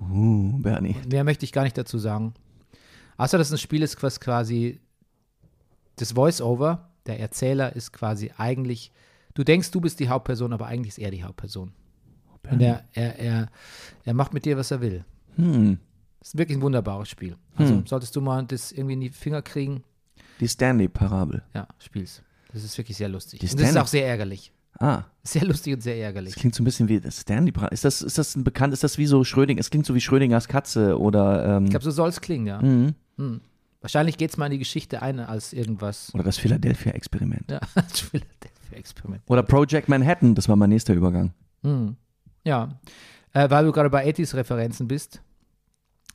[0.02, 0.96] Uh, Bernie.
[1.10, 2.34] Mehr möchte ich gar nicht dazu sagen.
[3.18, 4.80] Außer, dass es ein Spiel ist, was quasi
[5.98, 8.92] das Voice-Over, der Erzähler ist quasi eigentlich,
[9.34, 11.74] du denkst, du bist die Hauptperson, aber eigentlich ist er die Hauptperson.
[12.52, 13.48] Und er, er, er,
[14.06, 15.04] er macht mit dir, was er will.
[15.36, 15.78] Hm.
[16.20, 17.36] Das ist wirklich ein wunderbares Spiel.
[17.56, 19.84] Also solltest du mal das irgendwie in die Finger kriegen,
[20.40, 21.44] Die Stanley-Parabel.
[21.54, 22.22] ja, spiel's.
[22.54, 23.42] Das ist wirklich sehr lustig.
[23.42, 24.52] Und das ist Stanley- auch sehr ärgerlich.
[24.82, 26.34] Ah, Sehr lustig und sehr ärgerlich.
[26.34, 27.74] das klingt so ein bisschen wie das Stanley-Parabel.
[27.74, 29.60] Ist das, ist das ein bekannt, ist das wie so Schrödinger?
[29.60, 32.62] Es klingt so wie Schrödingers Katze oder, ähm, Ich glaube, so soll es klingen, ja.
[32.62, 32.96] mhm.
[33.18, 33.42] Hm.
[33.82, 36.14] Wahrscheinlich geht es mal in die Geschichte ein als irgendwas.
[36.14, 37.50] oder das Philadelphia-Experiment.
[37.52, 39.22] Ja, als Philadelphia-Experiment.
[39.28, 41.34] Oder Project Manhattan, das war mein nächster Übergang.
[41.64, 41.96] Hm.
[42.50, 42.70] Ja,
[43.34, 45.22] äh, weil du gerade bei 80s-Referenzen bist.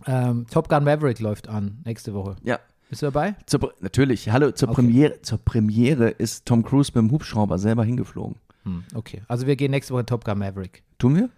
[0.06, 2.34] Ähm, Top Gun Maverick läuft an nächste Woche.
[2.42, 2.58] Ja.
[2.90, 3.36] Bist du dabei?
[3.46, 4.82] Zur, natürlich, hallo, zur, Okay.
[4.82, 8.36] Premiere, zur Premiere ist Tom Cruise mit dem Hubschrauber selber hingeflogen.
[8.64, 9.22] Hm, okay.
[9.28, 10.82] Also wir gehen nächste Woche in Top Gun Maverick.
[10.98, 11.28] Tun wir?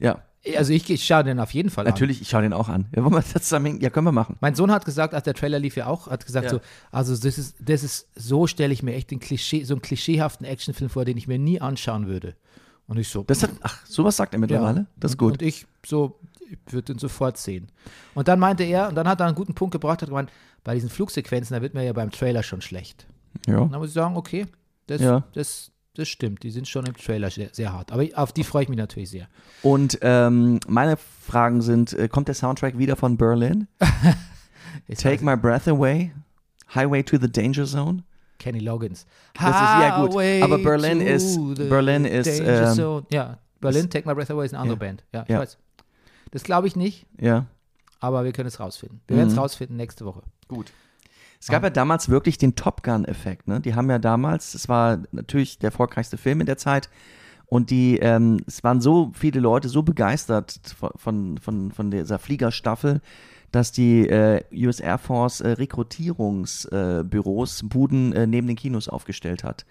[0.00, 0.22] Ja,
[0.56, 1.92] Also ich, ich schaue den auf jeden Fall an.
[1.92, 2.86] natürlich, ich schaue den auch an.
[2.96, 4.36] Ja, wollen wir das zusammen, ja, können wir machen.
[4.40, 6.50] Mein Sohn hat gesagt, als der Trailer lief ja auch, hat gesagt Ja.
[6.52, 9.82] so, also das ist, das ist, so stelle ich mir echt den Klischee, so einen
[9.82, 12.34] klischeehaften Actionfilm vor, den ich mir nie anschauen würde.
[12.88, 14.86] Und ich so, Das hat, ach, sowas sagt er mittlerweile?
[14.96, 15.34] Das ist gut.
[15.34, 16.18] Und ich so,
[16.50, 17.68] ich würde den sofort sehen.
[18.14, 20.30] Und dann meinte er, und dann hat er einen guten Punkt gebracht, hat gemeint,
[20.64, 23.06] bei diesen Flugsequenzen, da wird mir ja beim Trailer schon schlecht.
[23.46, 23.58] ja.
[23.58, 24.46] Und dann muss ich sagen, okay,
[24.86, 25.22] das, Ja.
[25.34, 27.92] das, das stimmt, die sind schon im Trailer sehr, sehr hart.
[27.92, 29.28] Aber auf die freue ich mich natürlich sehr.
[29.62, 33.68] Und ähm, meine Fragen sind, äh, kommt der Soundtrack wieder von Berlin?
[34.96, 36.12] Take My Breath Away?
[36.74, 38.02] Highway to the Danger Zone?
[38.38, 39.06] Kenny Loggins.
[39.34, 40.14] Das ist- ja, gut.
[40.42, 44.76] Aber Berlin ist- Berlin ist, ähm, ja, Berlin, Take My Breath Away ist eine andere
[44.76, 44.78] Ja.
[44.78, 45.04] Band.
[45.12, 45.38] Ja, ich Ja.
[45.40, 45.58] weiß.
[46.30, 47.46] Das glaube ich nicht, Ja.
[48.00, 49.00] aber wir können es rausfinden.
[49.08, 49.40] Wir werden es Mhm.
[49.40, 50.22] rausfinden nächste Woche.
[50.46, 50.72] Gut.
[51.40, 53.46] Es gab ja damals wirklich den Top Gun-Effekt.
[53.46, 53.60] Ne?
[53.60, 56.90] Die haben ja damals, es war natürlich der erfolgreichste Film in der Zeit.
[57.46, 60.60] Und die, ähm, es waren so viele Leute so begeistert
[60.96, 63.00] von, von, von dieser Fliegerstaffel,
[63.52, 69.44] dass die äh, US Air Force äh, Rekrutierungsbüros, äh, Buden äh, neben den Kinos aufgestellt
[69.44, 69.64] hat.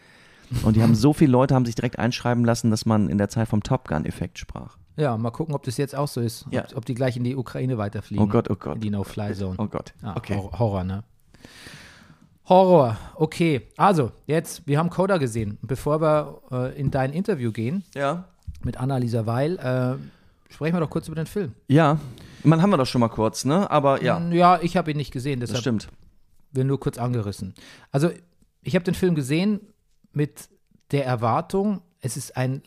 [0.63, 3.27] Und die haben so viele Leute haben sich direkt einschreiben lassen, dass man in der
[3.29, 4.77] Zeit vom Top Gun-Effekt sprach.
[4.95, 6.45] Ja, mal gucken, ob das jetzt auch so ist.
[6.51, 6.63] Ja.
[6.71, 8.23] Ob, ob die gleich in die Ukraine weiterfliegen.
[8.23, 8.75] Oh Gott, oh Gott.
[8.75, 9.55] In die No-Fly-Zone.
[9.59, 9.93] Oh Gott.
[10.01, 10.35] Ah, Okay.
[10.35, 11.03] Horror, Horror, ne?
[12.49, 13.67] Horror, okay.
[13.75, 15.57] Also, jetzt, wir haben Coda gesehen.
[15.61, 18.23] Bevor wir äh, in dein Interview gehen Ja.
[18.63, 21.53] mit Annalisa Weil, äh, sprechen wir doch kurz über den Film.
[21.67, 21.99] Ja.
[22.43, 23.69] Man haben wir doch schon mal kurz, ne?
[23.71, 25.87] Aber ja, Mm, Ja, ich habe ihn nicht gesehen, das deshalb stimmt.
[26.51, 27.53] wir nur kurz angerissen.
[27.91, 28.11] Also,
[28.61, 29.61] ich habe den Film gesehen
[30.13, 30.49] mit
[30.91, 32.61] der Erwartung, es ist ein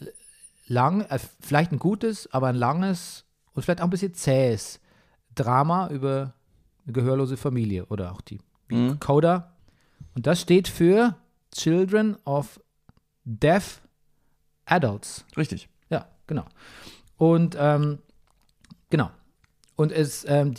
[0.67, 4.81] lang, äh, vielleicht ein gutes, aber ein langes und vielleicht auch ein bisschen zähes
[5.35, 6.35] Drama über
[6.85, 8.39] eine gehörlose Familie oder auch die
[8.71, 9.01] Mhm.
[9.01, 9.53] Coda.
[10.15, 11.17] Und das steht für
[11.53, 12.61] Children of
[13.25, 13.81] Deaf
[14.67, 15.25] Adults.
[15.37, 15.69] Richtig.
[15.89, 16.45] Ja, genau.
[17.17, 17.99] Und ähm,
[18.91, 19.11] genau.
[19.81, 20.53] Und es, ähm,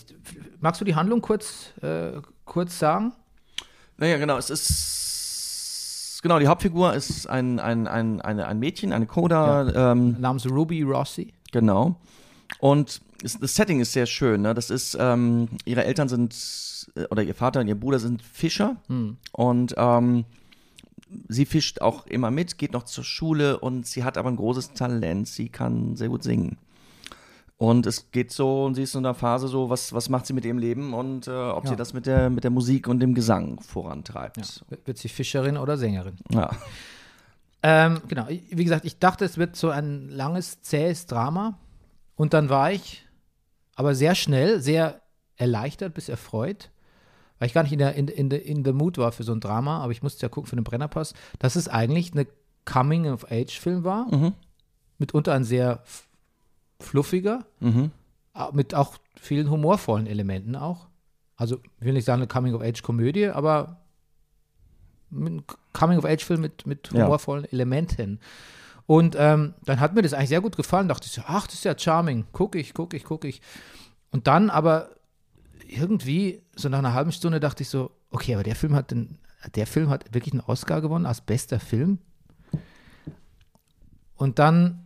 [0.62, 3.14] magst du die Handlung kurz, äh, kurz sagen?
[3.98, 6.22] Naja, genau, es ist.
[6.24, 10.82] Genau, die Hauptfigur ist ein, ein, ein, eine, ein Mädchen, eine Coda, ähm, Namens Ruby
[10.82, 11.36] Rossi.
[11.52, 12.02] genau.
[12.58, 14.42] Und es, das Setting ist sehr schön.
[14.42, 14.56] Ne?
[14.56, 16.36] Das ist, ähm, ihre Eltern sind,
[16.96, 18.78] äh, oder ihr Vater und ihr Bruder sind Fischer.
[19.34, 20.26] Und ähm,
[21.28, 24.74] sie fischt auch immer mit, geht noch zur Schule und sie hat aber ein großes
[24.74, 25.28] Talent.
[25.28, 26.58] Sie kann sehr gut singen.
[27.62, 30.34] Und es geht so, und sie ist in einer Phase so, was, was macht sie
[30.34, 31.69] mit ihrem Leben und äh, ob Ja.
[31.69, 34.63] sie das mit der, mit der Musik und dem Gesang vorantreibt.
[34.69, 36.15] Wird wird sie Fischerin oder Sängerin?
[36.32, 36.50] Ja.
[37.62, 38.28] Ähm, genau.
[38.30, 41.60] Wie gesagt, ich dachte, es wird so ein langes, zähes Drama.
[42.15, 43.06] Und dann war ich
[43.76, 45.00] aber sehr schnell, sehr
[45.36, 46.71] erleichtert bis erfreut,
[47.38, 49.34] weil ich gar nicht in der in, in, the- in the Mood war für so
[49.34, 52.26] ein Drama, aber ich musste ja gucken für den Brennerpass, dass es eigentlich eine
[52.65, 54.06] Coming-of-Age-Film war.
[54.13, 54.34] Mhm.
[54.97, 55.84] Mitunter ein sehr
[56.82, 57.91] fluffiger, Mhm.
[58.54, 60.88] Mit auch vielen humorvollen Elementen auch.
[61.36, 63.82] Also, ich will nicht sagen eine Coming-of-Age-Komödie, aber
[65.12, 67.04] ein Coming-of-Age-Film mit, mit Ja.
[67.04, 68.20] humorvollen Elementen.
[68.86, 70.88] Und ähm, dann hat mir das eigentlich sehr gut gefallen.
[70.88, 72.26] Dachte ich so, ach, das ist ja charming.
[72.32, 73.41] Guck ich, guck ich, guck ich.
[74.12, 74.89] Und dann aber
[75.67, 79.17] irgendwie, so nach einer halben Stunde dachte ich so, okay, aber der Film hat den,
[79.56, 82.00] der Film hat wirklich einen Oscar gewonnen als bester Film.
[84.15, 84.81] Und dann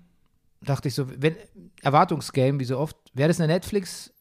[0.66, 1.36] dachte ich so, wenn
[1.82, 4.12] Erwartungsgame, wie so oft, wäre das eine Netflix,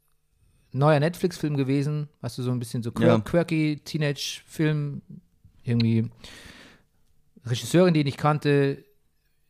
[0.72, 3.18] neuer Netflix-Film gewesen, weißt du, so ein bisschen so quir Ja.
[3.20, 5.02] quirky Teenage-Film,
[5.62, 6.10] irgendwie
[7.46, 8.84] Regisseurin, die ich nicht kannte,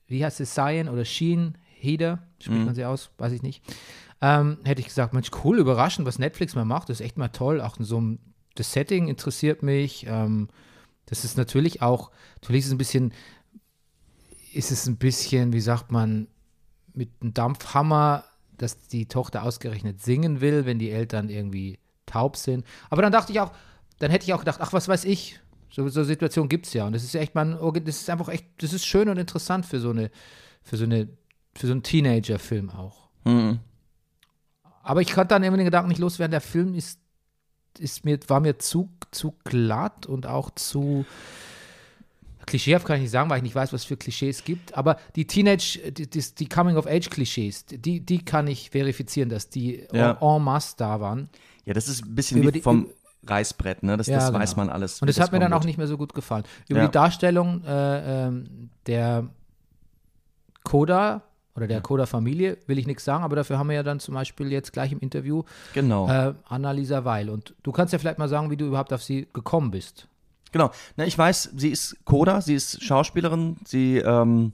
[0.06, 2.64] wie heißt es, Cyan oder Sheen, Heder, spricht Mhm.
[2.66, 3.62] man sie aus, weiß ich nicht.
[4.20, 7.28] Ähm, hätte ich gesagt, Mensch, cool, überraschend, was Netflix mal macht, das ist echt mal
[7.28, 7.60] toll.
[7.60, 8.18] Auch in so einem,
[8.54, 10.06] das Setting interessiert mich.
[10.08, 10.48] Ähm,
[11.06, 13.12] das ist natürlich auch, natürlich ist es ein bisschen,
[14.52, 16.28] ist es ein bisschen, wie sagt man,
[16.94, 18.24] mit einem Dampfhammer,
[18.56, 22.64] dass die Tochter ausgerechnet singen will, wenn die Eltern irgendwie taub sind.
[22.90, 23.52] Aber dann dachte ich auch,
[23.98, 26.86] dann hätte ich auch gedacht, ach, was weiß ich, so, so Situationen gibt es ja.
[26.86, 29.66] Und das ist echt mal, ein- das ist einfach echt, das ist schön und interessant
[29.66, 30.10] für so eine,
[30.62, 31.08] für so eine,
[31.54, 33.08] für so einen Teenager-Film auch.
[33.24, 33.58] Mhm.
[34.82, 37.00] Aber ich konnte dann immer den Gedanken nicht loswerden, der Film ist,
[37.78, 41.06] ist mir, war mir zu, zu glatt und auch zu
[42.46, 44.76] klischeehaft kann ich nicht sagen, weil ich nicht weiß, was für Klischees es gibt.
[44.76, 50.18] Aber die Teenage, die, die, Coming-of-Age-Klischees, die, die kann ich verifizieren, dass die Ja.
[50.20, 51.28] en masse da waren.
[51.64, 52.88] Ja, das ist ein bisschen Über wie die- vom
[53.26, 53.96] Reißbrett, ne?
[53.96, 54.38] Das, Ja, das genau.
[54.40, 55.00] weiß man alles.
[55.00, 56.44] Und wie das hat mir dann auch nicht mehr so gut gefallen.
[56.68, 56.86] Über Ja.
[56.86, 59.28] die Darstellung äh, ähm, der
[60.62, 61.22] Coda
[61.56, 64.50] oder der Coda-Familie will ich nichts sagen, aber dafür haben wir ja dann zum Beispiel
[64.50, 66.08] jetzt gleich im Interview Genau.
[66.08, 67.30] äh, Annalisa Weil.
[67.30, 70.08] Und du kannst ja vielleicht mal sagen, wie du überhaupt auf sie gekommen bist.
[70.54, 70.70] Genau.
[70.96, 74.52] Na, ich weiß, sie ist Coda, sie ist Schauspielerin, sie, ähm,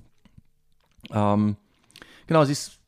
[1.12, 1.56] ähm,
[2.26, 2.78] genau, sie ist,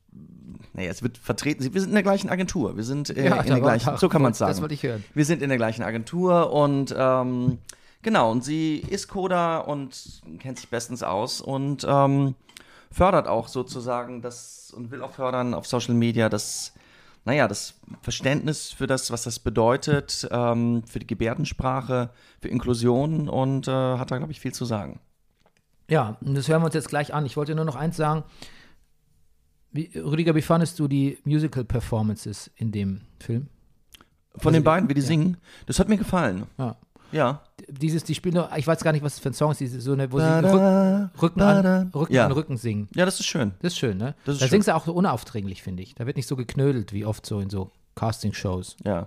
[0.73, 3.43] naja, es wird vertreten, wir sind in der gleichen Agentur, wir sind äh, in da
[3.43, 4.63] der war- gleichen, da- so kann man es Das sagen.
[4.63, 5.05] wollte ich hören.
[5.13, 7.59] Wir sind in der gleichen Agentur und ähm,
[8.01, 12.35] genau, und sie ist Coda und kennt sich bestens aus und ähm,
[12.91, 16.73] fördert auch sozusagen das und will auch fördern auf Social Media das,
[17.25, 23.69] naja, das Verständnis für das, was das bedeutet, ähm, für die Gebärdensprache, für Inklusion und
[23.69, 25.01] äh, hat da, glaube ich, viel zu sagen.
[25.89, 27.27] Ja, und das hören wir uns jetzt gleich an.
[27.27, 28.25] Ich wollte nur noch eins sagen.
[29.71, 33.49] Wie, Rüdiger, wie fandest du die Musical-Performances in dem Film?
[34.37, 35.07] Von Also den beiden, wie die ja.
[35.07, 36.47] singen, das hat mir gefallen.
[36.59, 36.77] Ja.
[37.13, 37.43] Ja.
[37.69, 39.81] Dieses, die spielen, nur- ich weiß gar nicht, was das für ein Song ist, diese,
[39.81, 41.87] so eine, wo sie Ba-da, Rück, Rücken, an, ba-da.
[41.99, 42.27] Rücken Ja.
[42.27, 42.89] an Rücken singen.
[42.95, 43.53] Ja, das ist schön.
[43.61, 44.15] Das ist schön, ne?
[44.25, 45.95] Das da singst du auch so unaufdringlich, finde ich.
[45.95, 48.77] Da wird nicht so geknödelt, wie oft so in so Casting-Shows.
[48.85, 49.07] Ja.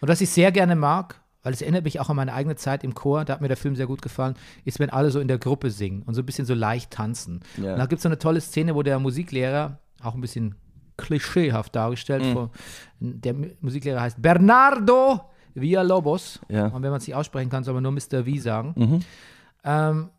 [0.00, 2.82] Und was ich sehr gerne mag, weil es erinnert mich auch an meine eigene Zeit
[2.82, 5.28] im Chor, da hat mir der Film sehr gut gefallen, ist, wenn alle so in
[5.28, 7.40] der Gruppe singen und so ein bisschen so leicht tanzen.
[7.56, 7.72] Ja.
[7.74, 10.56] Und da gibt es so eine tolle Szene, wo der Musiklehrer, auch ein bisschen
[10.96, 12.32] klischeehaft dargestellt, Mhm.
[12.32, 12.50] vor,
[13.00, 15.20] der Mu- Musiklehrer heißt Bernardo
[15.60, 16.40] Villalobos.
[16.48, 16.66] Ja.
[16.66, 18.24] Und wenn man es nicht aussprechen kann, soll man nur Mr.
[18.24, 18.74] V sagen.
[18.76, 19.00] Mhm.
[19.64, 20.10] Ähm,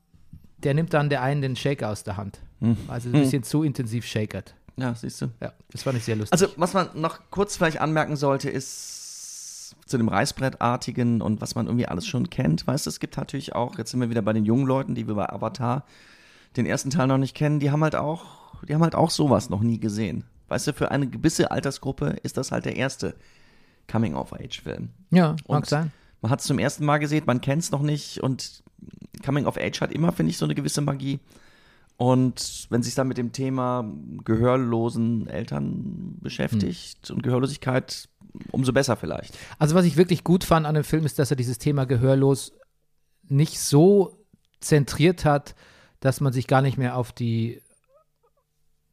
[0.64, 2.40] der nimmt dann der einen den Shaker aus der Hand.
[2.60, 2.78] Mhm.
[2.88, 4.56] Also ein bisschen zu intensiv shakert.
[4.76, 5.28] Ja, siehst du.
[5.42, 6.34] Ja, das fand ich sehr lustig.
[6.34, 11.66] Also, was man noch kurz vielleicht anmerken sollte, ist zu dem Reißbrettartigen und was man
[11.66, 12.68] irgendwie alles schon kennt.
[12.68, 15.08] Weißt du, es gibt natürlich auch, jetzt sind wir wieder bei den jungen Leuten, die
[15.08, 15.86] wir bei Avatar
[16.56, 19.50] den ersten Teil noch nicht kennen, die haben halt auch, die haben halt auch sowas
[19.50, 20.24] noch nie gesehen.
[20.48, 23.16] Weißt du, für eine gewisse Altersgruppe ist das halt der erste
[23.88, 24.90] Coming-of-Age-Film.
[25.12, 25.92] ja, mag und- sein.
[26.22, 28.64] Man hat es zum ersten Mal gesehen, man kennt es noch nicht und
[29.24, 31.20] Coming of Age hat immer, finde ich, so eine gewisse Magie.
[31.96, 33.84] Und wenn sich dann mit dem Thema
[34.24, 38.10] gehörlosen Eltern beschäftigt und Gehörlosigkeit,
[38.52, 39.38] umso besser vielleicht.
[39.58, 42.54] Also was ich wirklich gut fand an dem Film ist, dass er dieses Thema gehörlos
[43.30, 44.24] nicht so
[44.60, 45.56] zentriert hat,
[46.00, 47.62] dass man sich gar nicht mehr auf die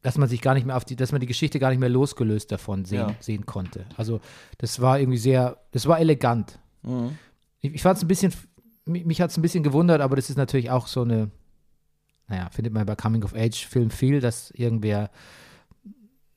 [0.04, 1.88] dass man sich gar nicht mehr auf die, dass man die Geschichte gar nicht mehr
[1.88, 3.14] losgelöst davon sehen, Ja.
[3.20, 3.86] sehen konnte.
[3.96, 4.20] Also
[4.58, 6.58] das war irgendwie sehr, das war elegant.
[7.60, 8.32] Ich, ich fand es ein bisschen,
[8.84, 11.30] mich, mich hat es ein bisschen gewundert, aber das ist natürlich auch so eine,
[12.28, 15.10] naja, findet man bei Coming-of-Age-Filmen viel, dass irgendwer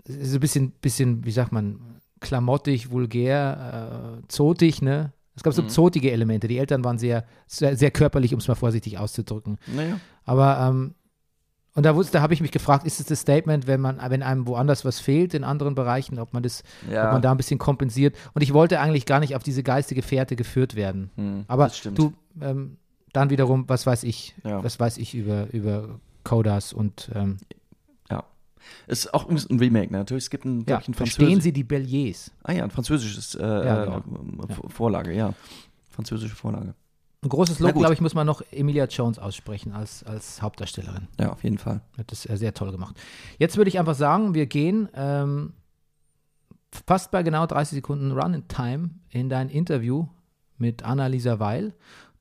[0.06, 5.12] ist ein bisschen, bisschen, wie sagt man, klamottig, vulgär, äh, zotig, ne?
[5.36, 6.48] Es gab so zotige Elemente.
[6.48, 9.58] Die Eltern waren sehr, sehr, sehr körperlich, um es mal vorsichtig auszudrücken.
[9.68, 10.00] Naja.
[10.24, 10.96] Aber ähm,
[11.78, 14.48] und da, da habe ich mich gefragt, ist es das Statement, wenn man, wenn einem
[14.48, 17.06] woanders was fehlt in anderen Bereichen, ob man das, Ja.
[17.06, 18.16] ob man da ein bisschen kompensiert.
[18.34, 21.12] Und ich wollte eigentlich gar nicht auf diese geistige Fährte geführt werden.
[21.16, 22.78] Hm, Aber du, ähm,
[23.14, 24.64] dann wiederum, was weiß ich, Ja.
[24.64, 27.38] was weiß ich über, über Codas und ähm,
[28.10, 28.24] Ja.
[28.88, 30.00] Ist auch ein Remake, ne?
[30.00, 32.32] Natürlich, es gibt ein, ja, ein verstehen Sie die Belliers?
[32.44, 33.98] Ah ja, ein französisches äh, Ja, genau.
[34.00, 35.34] äh, Vorlage, ja.
[35.92, 36.74] Französische Vorlage.
[37.24, 41.08] Ein großes Lob, glaube ich, muss man noch Emilia Jones aussprechen als, als Hauptdarstellerin.
[41.20, 41.82] Ja, auf jeden Fall.
[41.98, 42.96] Hat das äh, sehr toll gemacht.
[43.40, 45.54] Jetzt würde ich einfach sagen, wir gehen ähm,
[46.86, 50.08] fast bei genau 30 Sekunden Run Time in dein Interview
[50.58, 51.74] mit Annalisa Weil.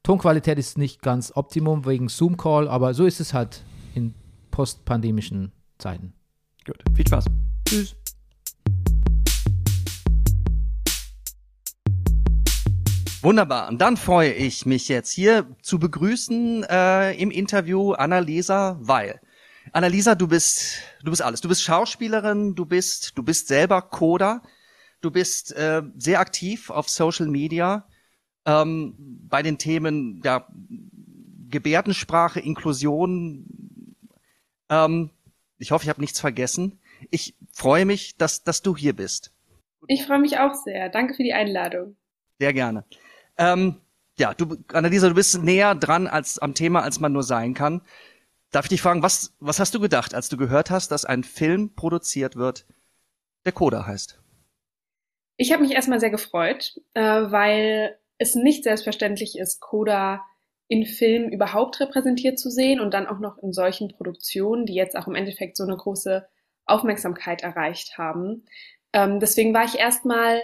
[0.03, 4.15] Tonqualität ist nicht ganz Optimum wegen Zoom-Call, aber so ist es halt in
[4.51, 6.15] postpandemischen Zeiten.
[6.65, 6.83] Gut.
[6.95, 7.27] Viel Spaß.
[7.69, 7.97] Tschüss.
[13.27, 13.69] Wunderbar.
[13.71, 19.21] Und dann freue ich mich jetzt hier zu begrüßen äh, im Interview Annalisa Weil.
[19.73, 21.41] Annalisa, du bist, du bist alles.
[21.41, 24.43] Du bist Schauspielerin, du bist, du bist selber Coder.
[25.01, 27.89] du bist äh, sehr aktiv auf Social Media
[28.45, 28.95] ähm,
[29.29, 30.47] bei den Themen ja,
[31.49, 33.97] Gebärdensprache, Inklusion.
[34.69, 35.11] Ähm,
[35.59, 36.79] ich hoffe, ich habe nichts vergessen.
[37.11, 39.33] Ich freue mich, dass, dass du hier bist.
[39.89, 40.91] Ich freue mich auch sehr.
[40.91, 41.97] Danke für die Einladung.
[42.39, 42.85] Sehr gerne.
[43.39, 43.81] Ähm,
[44.19, 47.83] ja, du, Annalisa, du bist näher dran als am Thema, als man nur sein kann.
[48.51, 51.25] Darf ich dich fragen, was, was hast du gedacht, als du gehört hast, dass ein
[51.25, 52.67] Film produziert wird,
[53.45, 54.21] der Coda heißt?
[55.37, 60.25] Ich habe mich erstmal sehr gefreut, äh, weil es nicht selbstverständlich ist, Coda
[60.69, 64.97] in Filmen überhaupt repräsentiert zu sehen und dann auch noch in solchen Produktionen, die jetzt
[64.97, 66.27] auch im Endeffekt so eine große
[66.65, 68.47] Aufmerksamkeit erreicht haben.
[68.93, 70.43] Ähm, deswegen war ich erstmal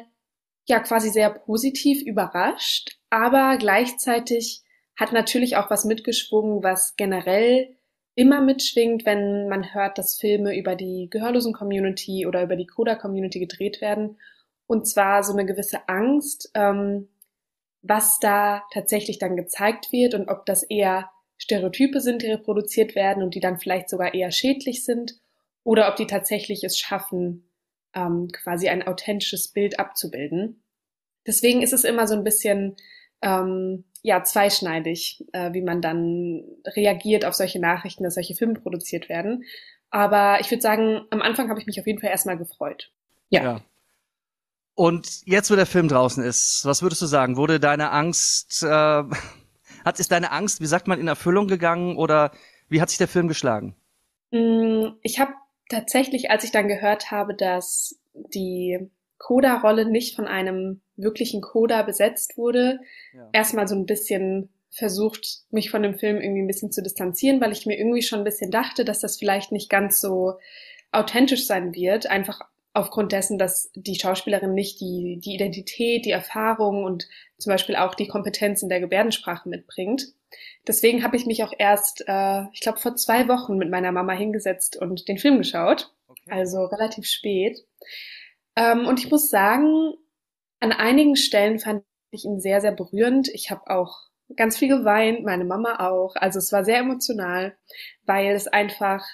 [0.72, 4.62] ja quasi sehr positiv überrascht, aber gleichzeitig
[4.96, 7.76] hat natürlich auch was mitgeschwungen, was generell
[8.14, 12.94] immer mitschwingt, wenn man hört, dass Filme über die gehörlosen Community oder über die Coda
[12.94, 14.18] Community gedreht werden.
[14.66, 17.08] Und zwar so eine gewisse Angst, ähm,
[17.82, 23.22] was da tatsächlich dann gezeigt wird und ob das eher Stereotype sind, die reproduziert werden
[23.22, 25.18] und die dann vielleicht sogar eher schädlich sind
[25.64, 27.51] oder ob die tatsächlich es schaffen,
[27.94, 30.62] ähm, quasi ein authentisches Bild abzubilden.
[31.26, 32.76] Deswegen ist es immer so ein bisschen
[33.22, 39.08] ähm, ja zweischneidig, äh, wie man dann reagiert auf solche Nachrichten, dass solche Filme produziert
[39.08, 39.44] werden.
[39.90, 42.90] Aber ich würde sagen, am Anfang habe ich mich auf jeden Fall erstmal gefreut.
[43.28, 43.42] Ja.
[43.42, 43.60] ja.
[44.74, 47.36] Und jetzt, wo der Film draußen ist, was würdest du sagen?
[47.36, 48.66] Wurde deine Angst, äh,
[49.84, 52.32] hat ist deine Angst, wie sagt man, in Erfüllung gegangen oder
[52.68, 53.76] wie hat sich der Film geschlagen?
[54.30, 55.32] Mm, ich habe
[55.72, 62.36] tatsächlich, als ich dann gehört habe, dass die Coda-Rolle nicht von einem wirklichen Coda besetzt
[62.36, 62.80] wurde,
[63.14, 63.28] ja.
[63.32, 67.52] erstmal so ein bisschen versucht, mich von dem Film irgendwie ein bisschen zu distanzieren, weil
[67.52, 70.38] ich mir irgendwie schon ein bisschen dachte, dass das vielleicht nicht ganz so
[70.90, 72.40] authentisch sein wird, einfach
[72.74, 77.06] aufgrund dessen, dass die Schauspielerin nicht die, die Identität, die Erfahrung und
[77.38, 80.14] zum Beispiel auch die Kompetenzen der Gebärdensprache mitbringt.
[80.66, 84.12] Deswegen habe ich mich auch erst, äh, ich glaube, vor zwei Wochen mit meiner Mama
[84.12, 85.92] hingesetzt und den Film geschaut.
[86.08, 86.30] Okay.
[86.30, 87.58] Also relativ spät.
[88.56, 89.94] Ähm, und ich muss sagen,
[90.60, 93.28] an einigen Stellen fand ich ihn sehr, sehr berührend.
[93.28, 93.96] Ich habe auch
[94.36, 96.14] ganz viel geweint, meine Mama auch.
[96.16, 97.56] Also es war sehr emotional,
[98.04, 99.04] weil es einfach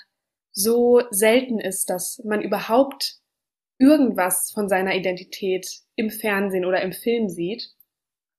[0.52, 3.18] so selten ist, dass man überhaupt
[3.78, 7.70] irgendwas von seiner Identität im Fernsehen oder im Film sieht,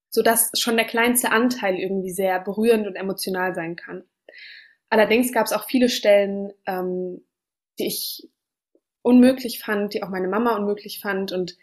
[0.09, 4.03] so dass schon der kleinste Anteil irgendwie sehr berührend und emotional sein kann.
[4.89, 7.21] Allerdings gab es auch viele Stellen, ähm,
[7.77, 8.29] die ich
[9.01, 11.57] unmöglich fand, die auch meine Mama unmöglich fand und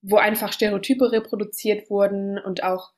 [0.00, 2.92] wo einfach Stereotype reproduziert wurden und auch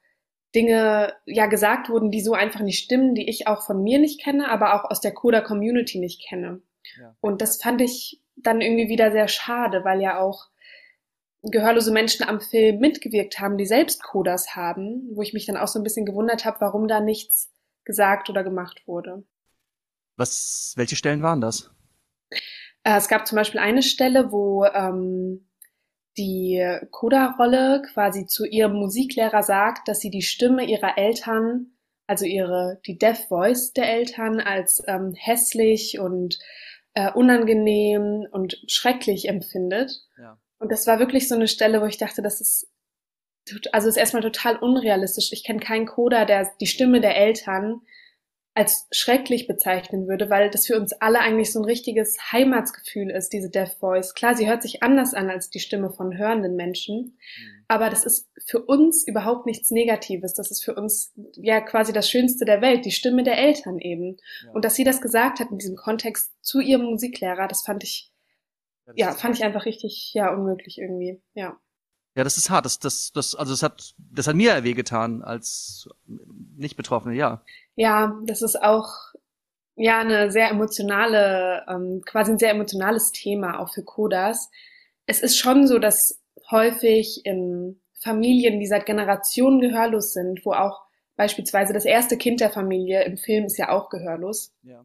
[0.54, 4.22] Dinge ja gesagt wurden, die so einfach nicht stimmen, die ich auch von mir nicht
[4.22, 6.62] kenne, aber auch aus der Coda Community nicht kenne.
[6.98, 7.16] Ja.
[7.20, 10.48] Und das fand ich dann irgendwie wieder sehr schade, weil ja auch
[11.50, 15.68] gehörlose Menschen am Film mitgewirkt haben, die selbst Codas haben, wo ich mich dann auch
[15.68, 17.52] so ein bisschen gewundert habe, warum da nichts
[17.85, 19.24] gesagt oder gemacht wurde.
[20.16, 21.70] Was, welche Stellen waren das?
[22.85, 25.48] Äh, es gab zum Beispiel eine Stelle, wo ähm,
[26.16, 31.72] die Coda-Rolle quasi zu ihrem Musiklehrer sagt, dass sie die Stimme ihrer Eltern,
[32.07, 36.38] also ihre die Deaf Voice der Eltern, als ähm, hässlich und
[36.94, 40.07] äh, unangenehm und schrecklich empfindet.
[40.16, 40.38] Ja.
[40.64, 42.70] Und das war wirklich so eine Stelle, wo ich dachte, das ist
[43.70, 45.31] also ist erstmal total unrealistisch.
[45.31, 47.83] Ich kenne keinen Coder, der die Stimme der Eltern
[48.55, 53.35] als schrecklich bezeichnen würde, weil das für uns alle eigentlich so ein richtiges Heimatsgefühl ist,
[53.35, 54.14] diese Deaf Voice.
[54.14, 57.64] Klar, sie hört sich anders an als die Stimme von hörenden Menschen, mhm.
[57.68, 60.33] aber das ist für uns überhaupt nichts Negatives.
[60.33, 64.16] Das ist für uns ja quasi das Schönste der Welt, die Stimme der Eltern eben.
[64.46, 64.53] Ja.
[64.53, 68.13] Und dass sie das gesagt hat in diesem Kontext zu ihrem Musiklehrer, das fand ich,
[68.94, 71.58] ja, fand ich einfach richtig, ja, unmöglich irgendwie, ja.
[72.16, 72.64] Ja, das ist hart.
[72.64, 77.42] Das, das, das, also das hat, das hat mir wehgetan als nicht Betroffene, ja.
[77.74, 78.88] Ja, das ist auch
[79.76, 84.50] ja eine sehr emotionale, ähm, quasi ein sehr emotionales Thema auch für Kodas.
[85.06, 86.20] Es ist schon so, dass
[86.50, 90.82] häufig in Familien, die seit Generationen gehörlos sind, wo auch
[91.16, 94.85] beispielsweise das erste Kind der Familie im Film ist ja auch gehörlos, ja.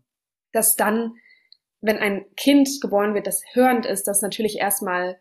[0.52, 1.16] dass dann,
[1.82, 5.20] wenn ein Kind geboren wird, das hörend ist, das natürlich erstmal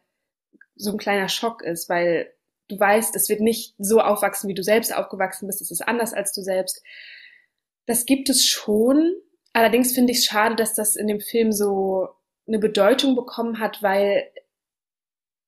[0.74, 2.32] so ein kleiner Schock ist, weil
[2.68, 6.12] du weißt, es wird nicht so aufwachsen, wie du selbst aufgewachsen bist, es ist anders
[6.12, 6.82] als du selbst.
[7.86, 9.14] Das gibt es schon.
[9.52, 12.08] Allerdings finde ich es schade, dass das in dem Film so
[12.46, 14.30] eine Bedeutung bekommen hat, weil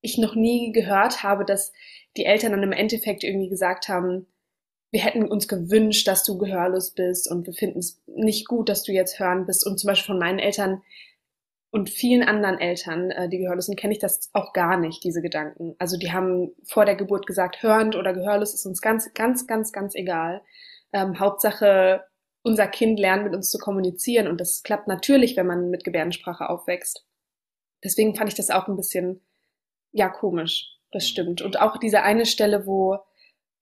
[0.00, 1.72] ich noch nie gehört habe, dass
[2.16, 4.26] die Eltern dann im Endeffekt irgendwie gesagt haben,
[4.90, 8.82] wir hätten uns gewünscht, dass du gehörlos bist und wir finden es nicht gut, dass
[8.82, 9.64] du jetzt hören bist.
[9.66, 10.82] Und zum Beispiel von meinen Eltern
[11.70, 15.22] und vielen anderen Eltern, äh, die gehörlos sind, kenne ich das auch gar nicht, diese
[15.22, 15.76] Gedanken.
[15.78, 19.72] Also die haben vor der Geburt gesagt, hörend oder gehörlos ist uns ganz, ganz, ganz,
[19.72, 20.42] ganz egal.
[20.92, 22.04] Ähm, Hauptsache,
[22.42, 26.48] unser Kind lernt mit uns zu kommunizieren und das klappt natürlich, wenn man mit Gebärdensprache
[26.48, 27.06] aufwächst.
[27.84, 29.20] Deswegen fand ich das auch ein bisschen,
[29.92, 30.76] ja, komisch.
[30.90, 31.08] Das mhm.
[31.08, 31.42] stimmt.
[31.42, 32.98] Und auch diese eine Stelle, wo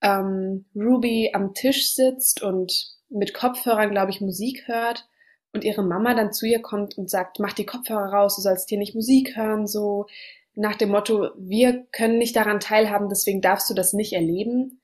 [0.02, 5.08] ähm, Ruby am Tisch sitzt und mit Kopfhörern, glaube ich, Musik hört
[5.52, 8.68] und ihre Mama dann zu ihr kommt und sagt, mach die Kopfhörer raus, du sollst
[8.68, 10.06] hier nicht Musik hören, so
[10.54, 14.80] nach dem Motto, wir können nicht daran teilhaben, deswegen darfst du das nicht erleben.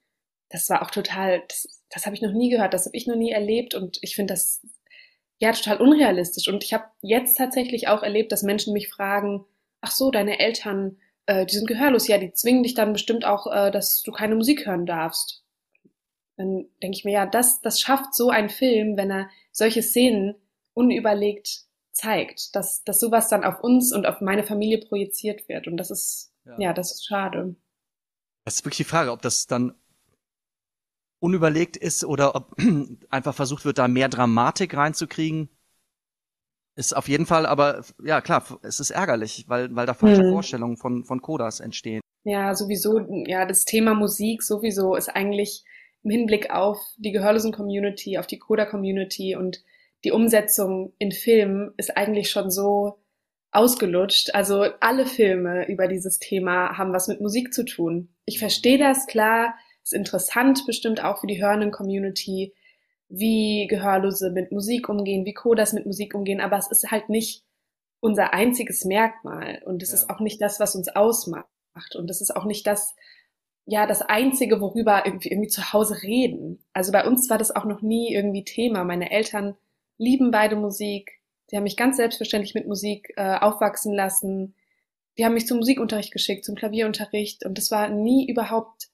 [0.48, 3.16] Das war auch total, das, das habe ich noch nie gehört, das habe ich noch
[3.16, 4.62] nie erlebt und ich finde das
[5.38, 6.48] ja total unrealistisch.
[6.48, 9.44] Und ich habe jetzt tatsächlich auch erlebt, dass Menschen mich fragen,
[9.80, 13.46] ach so, deine Eltern, äh, die sind gehörlos, ja, die zwingen dich dann bestimmt auch,
[13.46, 15.44] äh, dass du keine Musik hören darfst.
[16.36, 20.34] Dann denke ich mir, ja, das, das schafft so ein Film, wenn er solche Szenen
[20.72, 25.68] unüberlegt zeigt, dass, dass sowas dann auf uns und auf meine Familie projiziert wird.
[25.68, 27.54] Und das ist, ja, ja das ist schade.
[28.44, 29.74] Das ist wirklich die Frage, ob das dann
[31.20, 32.56] unüberlegt ist oder ob
[33.08, 35.48] einfach versucht wird, da mehr Dramatik reinzukriegen.
[36.76, 40.30] Ist auf jeden Fall, aber ja klar, es ist ärgerlich, weil, weil da falsche hm.
[40.32, 42.00] Vorstellungen von, von Kodas entstehen.
[42.24, 45.62] Ja, sowieso, ja, das Thema Musik sowieso ist eigentlich
[46.02, 49.62] im Hinblick auf die gehörlosen Community, auf die Coda-Community und
[50.04, 52.98] die Umsetzung in Filmen ist eigentlich schon so
[53.52, 54.34] ausgelutscht.
[54.34, 58.08] Also alle Filme über dieses Thema haben was mit Musik zu tun.
[58.26, 62.52] Ich verstehe das, klar, ist interessant bestimmt auch für die hörenden Community,
[63.08, 67.44] wie Gehörlose mit Musik umgehen, wie Codas mit Musik umgehen, aber es ist halt nicht
[68.00, 69.96] unser einziges Merkmal und es ja.
[69.96, 71.46] ist auch nicht das, was uns ausmacht
[71.94, 72.94] und es ist auch nicht das,
[73.66, 76.62] ja, das einzige, worüber irgendwie, irgendwie zu Hause reden.
[76.72, 78.84] Also bei uns war das auch noch nie irgendwie Thema.
[78.84, 79.56] Meine Eltern
[79.96, 81.20] lieben beide Musik.
[81.50, 84.54] Die haben mich ganz selbstverständlich mit Musik äh, aufwachsen lassen.
[85.16, 88.88] Die haben mich zum Musikunterricht geschickt, zum Klavierunterricht und das war nie überhaupt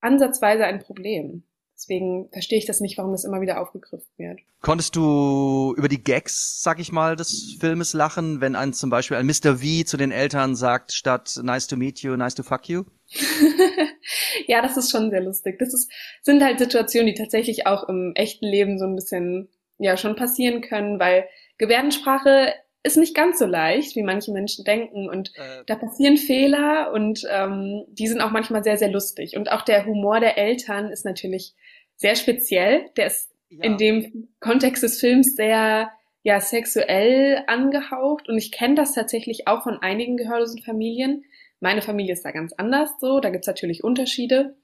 [0.00, 1.44] ansatzweise ein Problem.
[1.76, 4.40] Deswegen verstehe ich das nicht, warum das immer wieder aufgegriffen wird.
[4.60, 9.16] Konntest du über die Gags, sag ich mal, des Filmes lachen, wenn ein zum Beispiel
[9.16, 9.56] ein Mr.
[9.56, 12.84] V zu den Eltern sagt, statt nice to meet you, nice to fuck you?
[14.46, 15.58] ja, das ist schon sehr lustig.
[15.58, 15.90] Das ist,
[16.22, 19.48] sind halt Situationen, die tatsächlich auch im echten Leben so ein bisschen,
[19.78, 21.26] ja, schon passieren können, weil
[21.58, 22.54] Gebärdensprache
[22.84, 25.08] ist nicht ganz so leicht, wie manche Menschen denken.
[25.08, 25.64] Und äh.
[25.66, 29.36] da passieren Fehler und ähm, die sind auch manchmal sehr, sehr lustig.
[29.36, 31.54] Und auch der Humor der Eltern ist natürlich
[31.96, 32.90] sehr speziell.
[32.96, 33.64] Der ist ja.
[33.64, 35.90] in dem Kontext des Films sehr
[36.22, 38.28] ja sexuell angehaucht.
[38.28, 41.24] Und ich kenne das tatsächlich auch von einigen gehörlosen Familien.
[41.60, 43.20] Meine Familie ist da ganz anders so.
[43.20, 44.56] Da gibt's natürlich Unterschiede.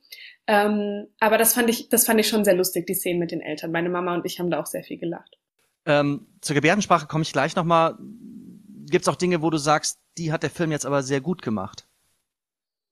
[0.46, 3.40] Ähm, aber das fand ich, das fand ich schon sehr lustig, die Szenen mit den
[3.40, 3.70] Eltern.
[3.70, 5.38] Meine Mama und ich haben da auch sehr viel gelacht.
[5.86, 7.96] Ähm, zur Gebärdensprache komme ich gleich nochmal.
[8.90, 11.42] Gibt es auch Dinge, wo du sagst, die hat der Film jetzt aber sehr gut
[11.42, 11.86] gemacht?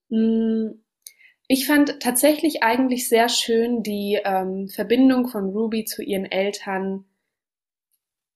[0.09, 0.69] Mm,
[1.51, 7.05] ich fand tatsächlich eigentlich sehr schön die ähm, Verbindung von Ruby zu ihren Eltern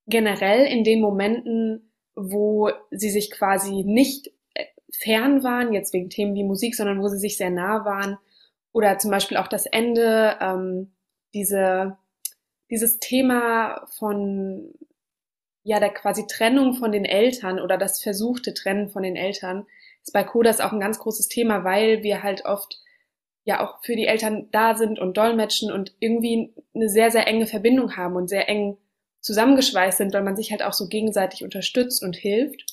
[0.08, 6.34] generell in den Momenten, wo sie sich quasi nicht äh, fern waren, jetzt wegen Themen
[6.34, 8.18] wie Musik, sondern wo sie sich sehr nah waren.
[8.72, 10.96] Oder zum Beispiel auch das Ende, ähm,
[11.36, 11.98] diese
[12.72, 14.74] dieses Thema von
[15.62, 19.68] ja der quasi Trennung von den Eltern oder das versuchte Trennen von den Eltern
[20.02, 22.80] ist bei Kodas auch ein ganz großes Thema, weil wir halt oft
[23.46, 27.46] ja auch für die Eltern da sind und dolmetschen und irgendwie eine sehr, sehr enge
[27.46, 28.78] Verbindung haben und sehr eng
[29.20, 32.66] zusammengeschweißt sind, weil man sich halt auch so gegenseitig unterstützt und hilft.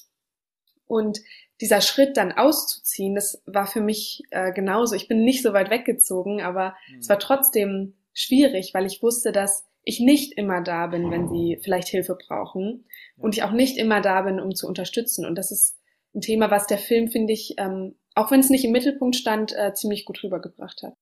[0.86, 1.20] Und
[1.60, 4.94] dieser Schritt dann auszuziehen, das war für mich äh, genauso.
[4.94, 6.98] Ich bin nicht so weit weggezogen, aber mhm.
[6.98, 11.58] es war trotzdem schwierig, weil ich wusste, dass ich nicht immer da bin, wenn sie
[11.62, 12.84] vielleicht Hilfe brauchen
[13.16, 15.24] und ich auch nicht immer da bin, um zu unterstützen.
[15.24, 15.78] Und das ist
[16.14, 19.52] ein Thema, was der Film, finde ich, ähm, auch wenn es nicht im Mittelpunkt stand,
[19.56, 20.94] äh, ziemlich gut rübergebracht hat.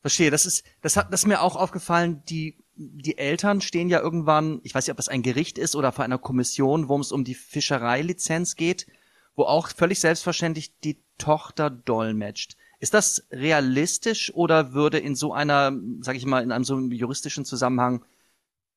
[0.00, 4.00] Verstehe, das ist, das hat, das ist mir auch aufgefallen, die, die Eltern stehen ja
[4.00, 7.10] irgendwann, ich weiß nicht, ob das ein Gericht ist oder vor einer Kommission, wo es
[7.10, 8.86] um die Fischereilizenz geht,
[9.34, 12.56] wo auch völlig selbstverständlich die Tochter dolmetscht.
[12.78, 17.44] Ist das realistisch oder würde in so einer, sag ich mal, in einem so juristischen
[17.44, 18.04] Zusammenhang,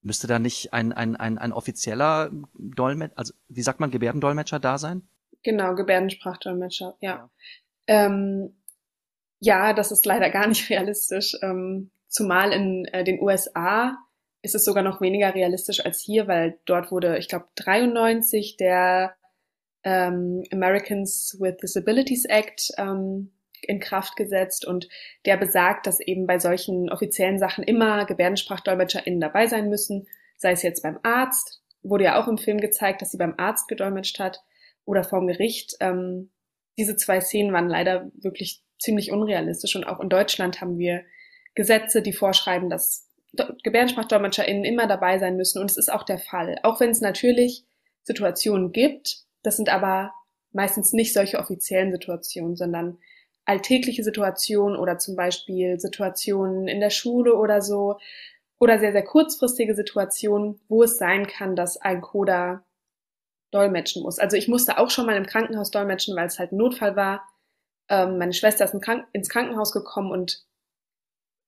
[0.02, 4.78] müsste da nicht ein, ein, ein, ein offizieller Dolmetscher, also wie sagt man, Gebärdendolmetscher da
[4.78, 5.04] sein?
[5.44, 7.10] Genau, Gebärdensprachdolmetscher, ja.
[7.10, 7.30] Ja,
[7.88, 8.56] ähm,
[9.40, 11.36] ja das ist leider gar nicht realistisch.
[11.42, 13.98] Ähm, zumal in äh, den USA
[14.42, 19.16] ist es sogar noch weniger realistisch als hier, weil dort wurde, ich glaube, 93 der
[19.84, 23.32] ähm, Americans with Disabilities Act ähm,
[23.62, 24.88] in Kraft gesetzt und
[25.26, 30.64] der besagt, dass eben bei solchen offiziellen Sachen immer GebärdensprachdolmetscherInnen dabei sein müssen, sei es
[30.64, 34.42] jetzt beim Arzt, wurde ja auch im Film gezeigt, dass sie beim Arzt gedolmetscht hat,
[34.90, 35.76] oder vorm Gericht.
[35.82, 36.32] Ähm,
[36.78, 41.04] diese zwei Szenen waren leider wirklich ziemlich unrealistisch und auch in Deutschland haben wir
[41.54, 43.08] Gesetze, die vorschreiben, dass
[43.64, 46.58] GebärdensprachdolmetscherInnen immer dabei sein müssen und es ist auch der Fall.
[46.64, 47.66] Auch wenn es natürlich
[48.02, 50.12] Situationen gibt, das sind aber
[50.52, 52.98] meistens nicht solche offiziellen Situationen, sondern
[53.46, 58.00] alltägliche Situationen oder zum Beispiel Situationen in der Schule oder so
[58.58, 62.64] oder sehr, sehr kurzfristige Situationen, wo es sein kann, dass ein Coder
[63.52, 64.20] dolmetschen muss.
[64.20, 67.28] Also ich musste auch schon mal im Krankenhaus dolmetschen, weil es halt ein Notfall war.
[67.90, 68.76] Ähm, meine Schwester ist
[69.14, 70.46] ins Krankenhaus gekommen und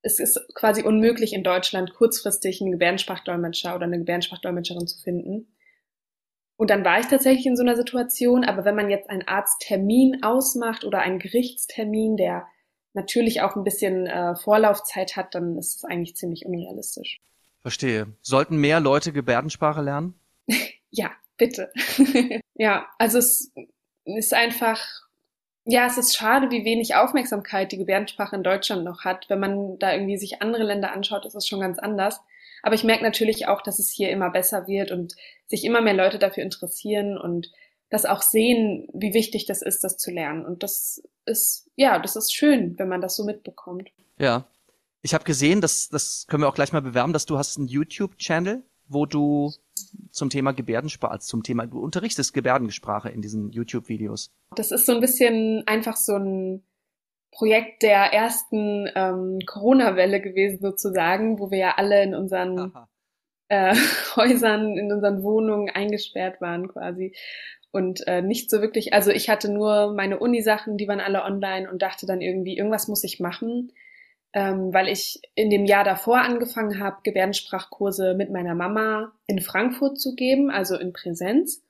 [0.02, 5.48] es ist quasi unmöglich in Deutschland kurzfristig einen Gebärdensprachdolmetscher oder eine Gebärdensprachdolmetscherin zu finden.
[6.58, 10.24] Und dann war ich tatsächlich in so einer Situation, aber wenn man jetzt einen Arzttermin
[10.24, 12.48] ausmacht oder einen Gerichtstermin, der
[12.94, 17.20] natürlich auch ein bisschen äh, Vorlaufzeit hat, dann ist es eigentlich ziemlich unrealistisch.
[17.62, 18.16] Verstehe.
[18.22, 20.20] Sollten mehr Leute Gebärdensprache lernen?
[20.90, 21.12] ja,
[21.42, 21.72] bitte.
[22.54, 23.52] ja, also es
[24.06, 24.80] ist einfach,
[25.66, 29.28] ja, es ist schade, wie wenig Aufmerksamkeit die Gebärdensprache in Deutschland noch hat.
[29.28, 32.22] Wenn man da irgendwie sich andere Länder anschaut, ist es schon ganz anders.
[32.62, 35.16] Aber ich merke natürlich auch, dass es hier immer besser wird und
[35.48, 37.52] sich immer mehr Leute dafür interessieren und
[37.90, 40.46] das auch sehen, wie wichtig das ist, das zu lernen.
[40.46, 43.90] Und das ist, ja, das ist schön, wenn man das so mitbekommt.
[44.20, 44.46] Ja.
[45.02, 47.68] Ich habe gesehen, das, das können wir auch gleich mal bewerben, dass du hast einen
[47.68, 49.52] YouTube-Channel, wo du
[50.12, 54.32] zum Thema Gebärdensprache, also zum Thema, du unterrichtest Gebärdensprache in diesen YouTube-Videos.
[54.56, 56.64] Das ist so ein bisschen einfach so ein
[57.32, 62.74] Projekt der ersten ähm, Corona-Welle gewesen sozusagen, wo wir ja alle in unseren
[63.48, 63.76] äh,
[64.16, 67.16] Häusern, in unseren Wohnungen eingesperrt waren quasi.
[67.72, 71.72] Und äh, nicht so wirklich, also ich hatte nur meine Uni-Sachen, die waren alle online
[71.72, 73.72] und dachte dann irgendwie, irgendwas muss ich machen,
[74.34, 80.00] ähm, weil ich in dem Jahr davor angefangen habe, Gebärdensprachkurse mit meiner Mama in Frankfurt
[80.00, 81.64] zu geben, also in Präsenz.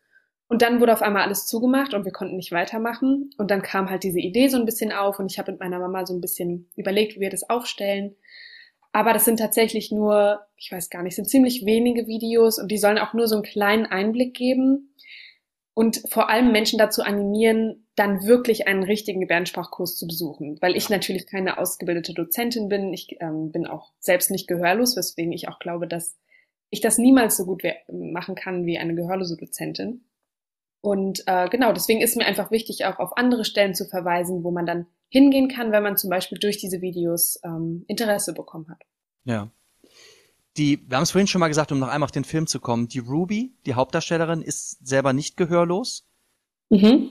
[0.47, 3.30] Und dann wurde auf einmal alles zugemacht und wir konnten nicht weitermachen.
[3.38, 5.80] Und dann kam halt diese Idee so ein bisschen auf und ich habe mit meiner
[5.80, 8.16] Mama so ein bisschen überlegt, wie wir das aufstellen.
[8.91, 12.78] Aber das sind tatsächlich nur, ich weiß gar nicht, sind ziemlich wenige Videos und die
[12.78, 14.93] sollen auch nur so einen kleinen Einblick geben
[15.74, 20.58] und vor allem Menschen dazu animieren, dann wirklich einen richtigen Gebärdensprachkurs zu besuchen.
[20.62, 22.94] Weil ich natürlich keine ausgebildete Dozentin bin.
[22.94, 26.18] Ich ähm, bin auch selbst nicht gehörlos, weswegen ich auch glaube, dass
[26.70, 30.06] ich das niemals so gut machen kann wie eine gehörlose Dozentin.
[30.80, 34.52] Und äh, genau, deswegen ist mir einfach wichtig, auch auf andere Stellen zu verweisen, wo
[34.52, 38.82] man dann hingehen kann, wenn man zum Beispiel durch diese Videos ähm, Interesse bekommen hat.
[39.26, 39.52] Ja.
[40.58, 42.60] Die, wir haben es vorhin schon mal gesagt, um noch einmal auf den Film zu
[42.60, 46.10] kommen, die Ruby, die Hauptdarstellerin, ist selber nicht gehörlos.
[46.70, 47.10] Mhm.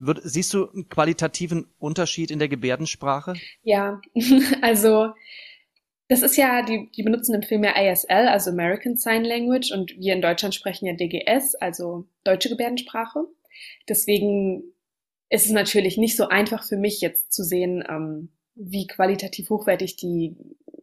[0.00, 3.34] Wird, siehst du einen qualitativen Unterschied in der Gebärdensprache?
[3.62, 4.00] Ja,
[4.62, 5.12] also
[6.08, 9.94] das ist ja, die, die benutzen im Film ja ASL, also American Sign Language, und
[9.98, 13.24] wir in Deutschland sprechen ja DGS, also deutsche Gebärdensprache.
[13.88, 14.62] Deswegen
[15.28, 19.96] ist es natürlich nicht so einfach für mich jetzt zu sehen, ähm, wie qualitativ hochwertig
[19.96, 20.36] die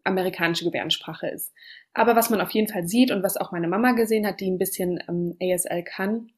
[0.04, 1.52] amerikanische Gebärdensprache ist.
[1.94, 4.52] Aber was man auf jeden Fall sieht und was auch meine Mama gesehen hat, die
[4.52, 6.30] ein bisschen ähm, ASL kann,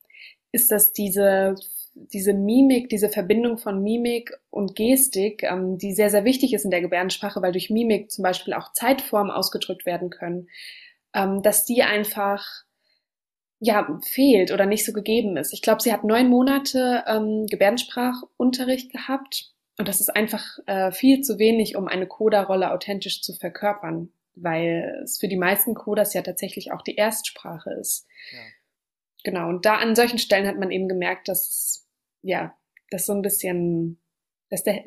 [0.53, 1.55] ist, dass diese
[2.13, 6.71] diese Mimik, diese Verbindung von Mimik und Gestik, ähm, die sehr, sehr wichtig ist in
[6.71, 10.49] der Gebärdensprache, weil durch Mimik zum Beispiel auch Zeitformen ausgedrückt werden können,
[11.13, 12.45] ähm, dass die einfach
[13.59, 15.53] ja fehlt oder nicht so gegeben ist.
[15.53, 21.21] Ich glaube, sie hat neun Monate ähm, Gebärdensprachunterricht gehabt und das ist einfach äh, viel
[21.21, 26.21] zu wenig, um eine Coda-Rolle authentisch zu verkörpern, weil es für die meisten Codas ja
[26.21, 28.07] tatsächlich auch die Erstsprache ist.
[28.31, 28.39] Ja.
[29.23, 31.76] Genau, und da an solchen Stellen hat man eben gemerkt, dass
[32.21, 32.55] ja,
[32.89, 33.99] dass so ein bisschen,
[34.49, 34.83] dass der,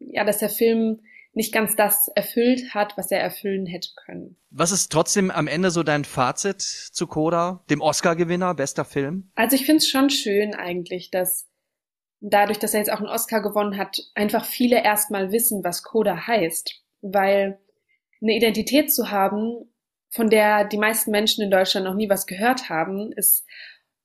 [0.00, 1.00] ja, dass der Film
[1.34, 4.36] nicht ganz das erfüllt hat, was er erfüllen hätte können.
[4.50, 9.30] Was ist trotzdem am Ende so dein Fazit zu Coda, dem Oscar-Gewinner, bester Film?
[9.34, 11.48] Also ich finde es schon schön eigentlich, dass
[12.20, 16.26] dadurch, dass er jetzt auch einen Oscar gewonnen hat, einfach viele erstmal wissen, was Coda
[16.26, 16.82] heißt.
[17.00, 17.58] Weil
[18.20, 19.72] eine Identität zu haben,
[20.10, 23.46] von der die meisten Menschen in Deutschland noch nie was gehört haben, ist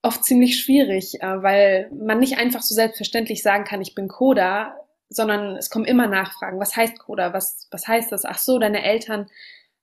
[0.02, 4.76] oft ziemlich schwierig, äh, weil man nicht einfach so selbstverständlich sagen kann, ich bin Coda,
[5.10, 6.60] sondern es kommen immer Nachfragen.
[6.60, 7.34] Was heißt Coda?
[7.34, 8.26] Was, was heißt das?
[8.26, 9.28] Ach so, deine Eltern.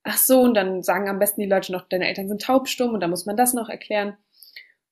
[0.03, 3.01] Ach so, und dann sagen am besten die Leute noch, deine Eltern sind taubstumm und
[3.01, 4.17] dann muss man das noch erklären.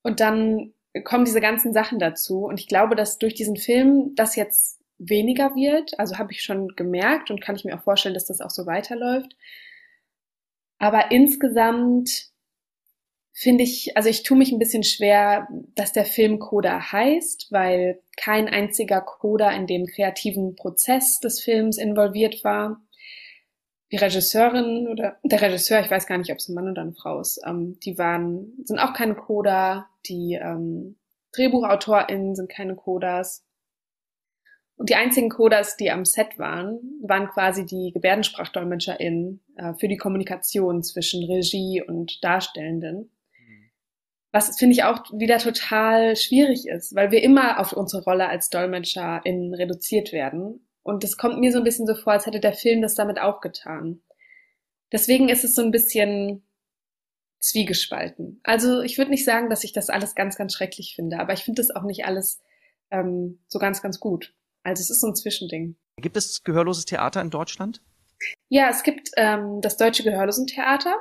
[0.03, 0.73] Und dann
[1.05, 2.45] kommen diese ganzen Sachen dazu.
[2.45, 5.99] Und ich glaube, dass durch diesen Film das jetzt weniger wird.
[5.99, 8.67] Also habe ich schon gemerkt und kann ich mir auch vorstellen, dass das auch so
[8.67, 9.37] weiterläuft.
[10.79, 12.32] Aber insgesamt
[13.33, 18.01] finde ich, also ich tue mich ein bisschen schwer, dass der Film Coda heißt, weil
[18.17, 22.83] kein einziger Coda in dem kreativen Prozess des Films involviert war.
[23.91, 26.95] Die Regisseurin oder der Regisseur, ich weiß gar nicht, ob es ein Mann oder eine
[26.95, 30.97] Frau ist, ähm, die waren, sind auch keine Coda, die, ähm,
[31.35, 33.45] DrehbuchautorInnen sind keine Coders.
[34.77, 39.97] Und die einzigen Coders, die am Set waren, waren quasi die GebärdensprachdolmetscherInnen äh, für die
[39.97, 43.11] Kommunikation zwischen Regie und Darstellenden.
[44.33, 48.49] Was finde ich auch wieder total schwierig ist, weil wir immer auf unsere Rolle als
[48.49, 50.67] DolmetscherInnen reduziert werden.
[50.83, 53.21] Und es kommt mir so ein bisschen so vor, als hätte der Film das damit
[53.21, 54.03] auch getan.
[54.91, 56.43] Deswegen ist es so ein bisschen
[57.41, 58.41] zwiegespalten.
[58.43, 61.45] Also ich würde nicht sagen, dass ich das alles ganz, ganz schrecklich finde, aber ich
[61.45, 62.41] finde das auch nicht alles
[62.91, 64.35] ähm, so ganz, ganz gut.
[64.63, 65.77] Also es ist so ein Zwischending.
[65.97, 67.83] Gibt es gehörloses Theater in Deutschland?
[68.49, 70.95] Ja, es gibt ähm, das Deutsche Gehörlosentheater,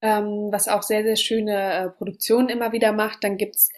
[0.00, 3.24] ähm, was auch sehr, sehr schöne äh, Produktionen immer wieder macht.
[3.24, 3.70] Dann gibt's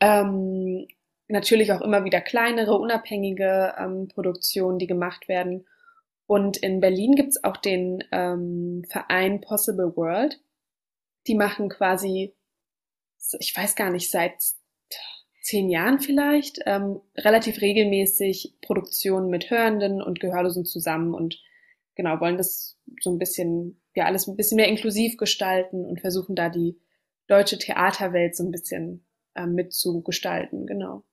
[0.00, 0.86] ähm,
[1.28, 5.66] natürlich auch immer wieder kleinere, unabhängige ähm, Produktionen, die gemacht werden.
[6.26, 10.40] Und in Berlin gibt's auch den ähm, Verein Possible World.
[11.26, 12.34] Die machen quasi,
[13.38, 14.34] ich weiß gar nicht, seit
[15.42, 21.40] zehn Jahren vielleicht, ähm, relativ regelmäßig Produktionen mit Hörenden und Gehörlosen zusammen und
[21.96, 26.36] genau, wollen das so ein bisschen, ja, alles ein bisschen mehr inklusiv gestalten und versuchen
[26.36, 26.80] da die
[27.26, 31.04] deutsche Theaterwelt so ein bisschen äh, mitzugestalten, genau.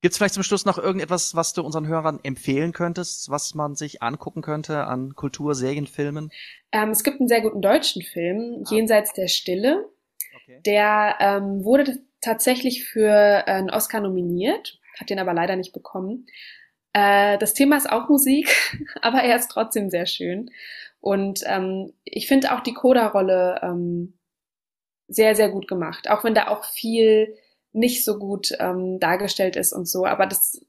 [0.00, 3.74] Gibt es vielleicht zum Schluss noch irgendetwas, was du unseren Hörern empfehlen könntest, was man
[3.74, 6.30] sich angucken könnte an Kultur, Serien, Filmen?
[6.70, 8.68] Ähm, es gibt einen sehr guten deutschen Film, ah.
[8.70, 9.88] Jenseits der Stille.
[10.42, 10.60] Okay.
[10.64, 16.26] Der ähm, wurde tatsächlich für einen Oscar nominiert, hat den aber leider nicht bekommen.
[16.92, 18.48] Äh, das Thema ist auch Musik,
[19.02, 20.48] aber er ist trotzdem sehr schön.
[21.00, 24.18] Und ähm, ich finde auch die Coda-Rolle ähm,
[25.06, 27.36] sehr, sehr gut gemacht, auch wenn da auch viel
[27.72, 30.04] nicht so gut ähm, dargestellt ist und so.
[30.04, 30.64] Aber das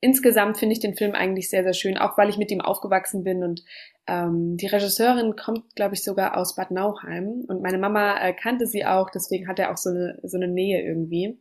[0.00, 3.24] insgesamt finde ich den Film eigentlich sehr, sehr schön, auch weil ich mit ihm aufgewachsen
[3.24, 3.64] bin und
[4.06, 8.66] ähm, die Regisseurin kommt, glaube ich, sogar aus Bad Nauheim und meine Mama äh, kannte
[8.66, 11.38] sie auch, deswegen hat er auch so eine, so eine Nähe irgendwie.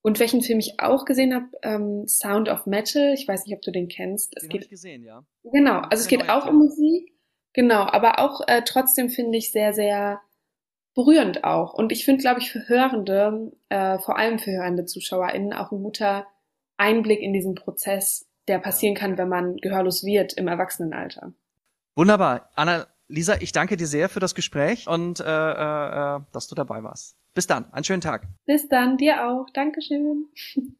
[0.00, 3.62] Und welchen Film ich auch gesehen habe, ähm, Sound of Metal, ich weiß nicht, ob
[3.62, 4.34] du den kennst.
[4.36, 5.26] Es den geht, ich gesehen, ja.
[5.42, 7.12] Genau, also es geht auch um Musik,
[7.56, 10.20] genau, aber auch äh, trotzdem finde ich sehr, sehr
[10.94, 11.74] berührend auch.
[11.74, 15.82] Und ich finde, glaube ich, für Hörende, äh, vor allem für hörende ZuschauerInnen, auch ein
[15.82, 16.26] guter
[16.76, 21.32] Einblick in diesen Prozess, der passieren kann, wenn man gehörlos wird im Erwachsenenalter.
[21.96, 22.50] Wunderbar.
[22.54, 26.82] Anna, Lisa, ich danke dir sehr für das Gespräch und äh, äh, dass du dabei
[26.82, 27.16] warst.
[27.34, 27.70] Bis dann.
[27.72, 28.26] Einen schönen Tag.
[28.46, 28.96] Bis dann.
[28.96, 29.46] Dir auch.
[29.52, 30.28] Dankeschön.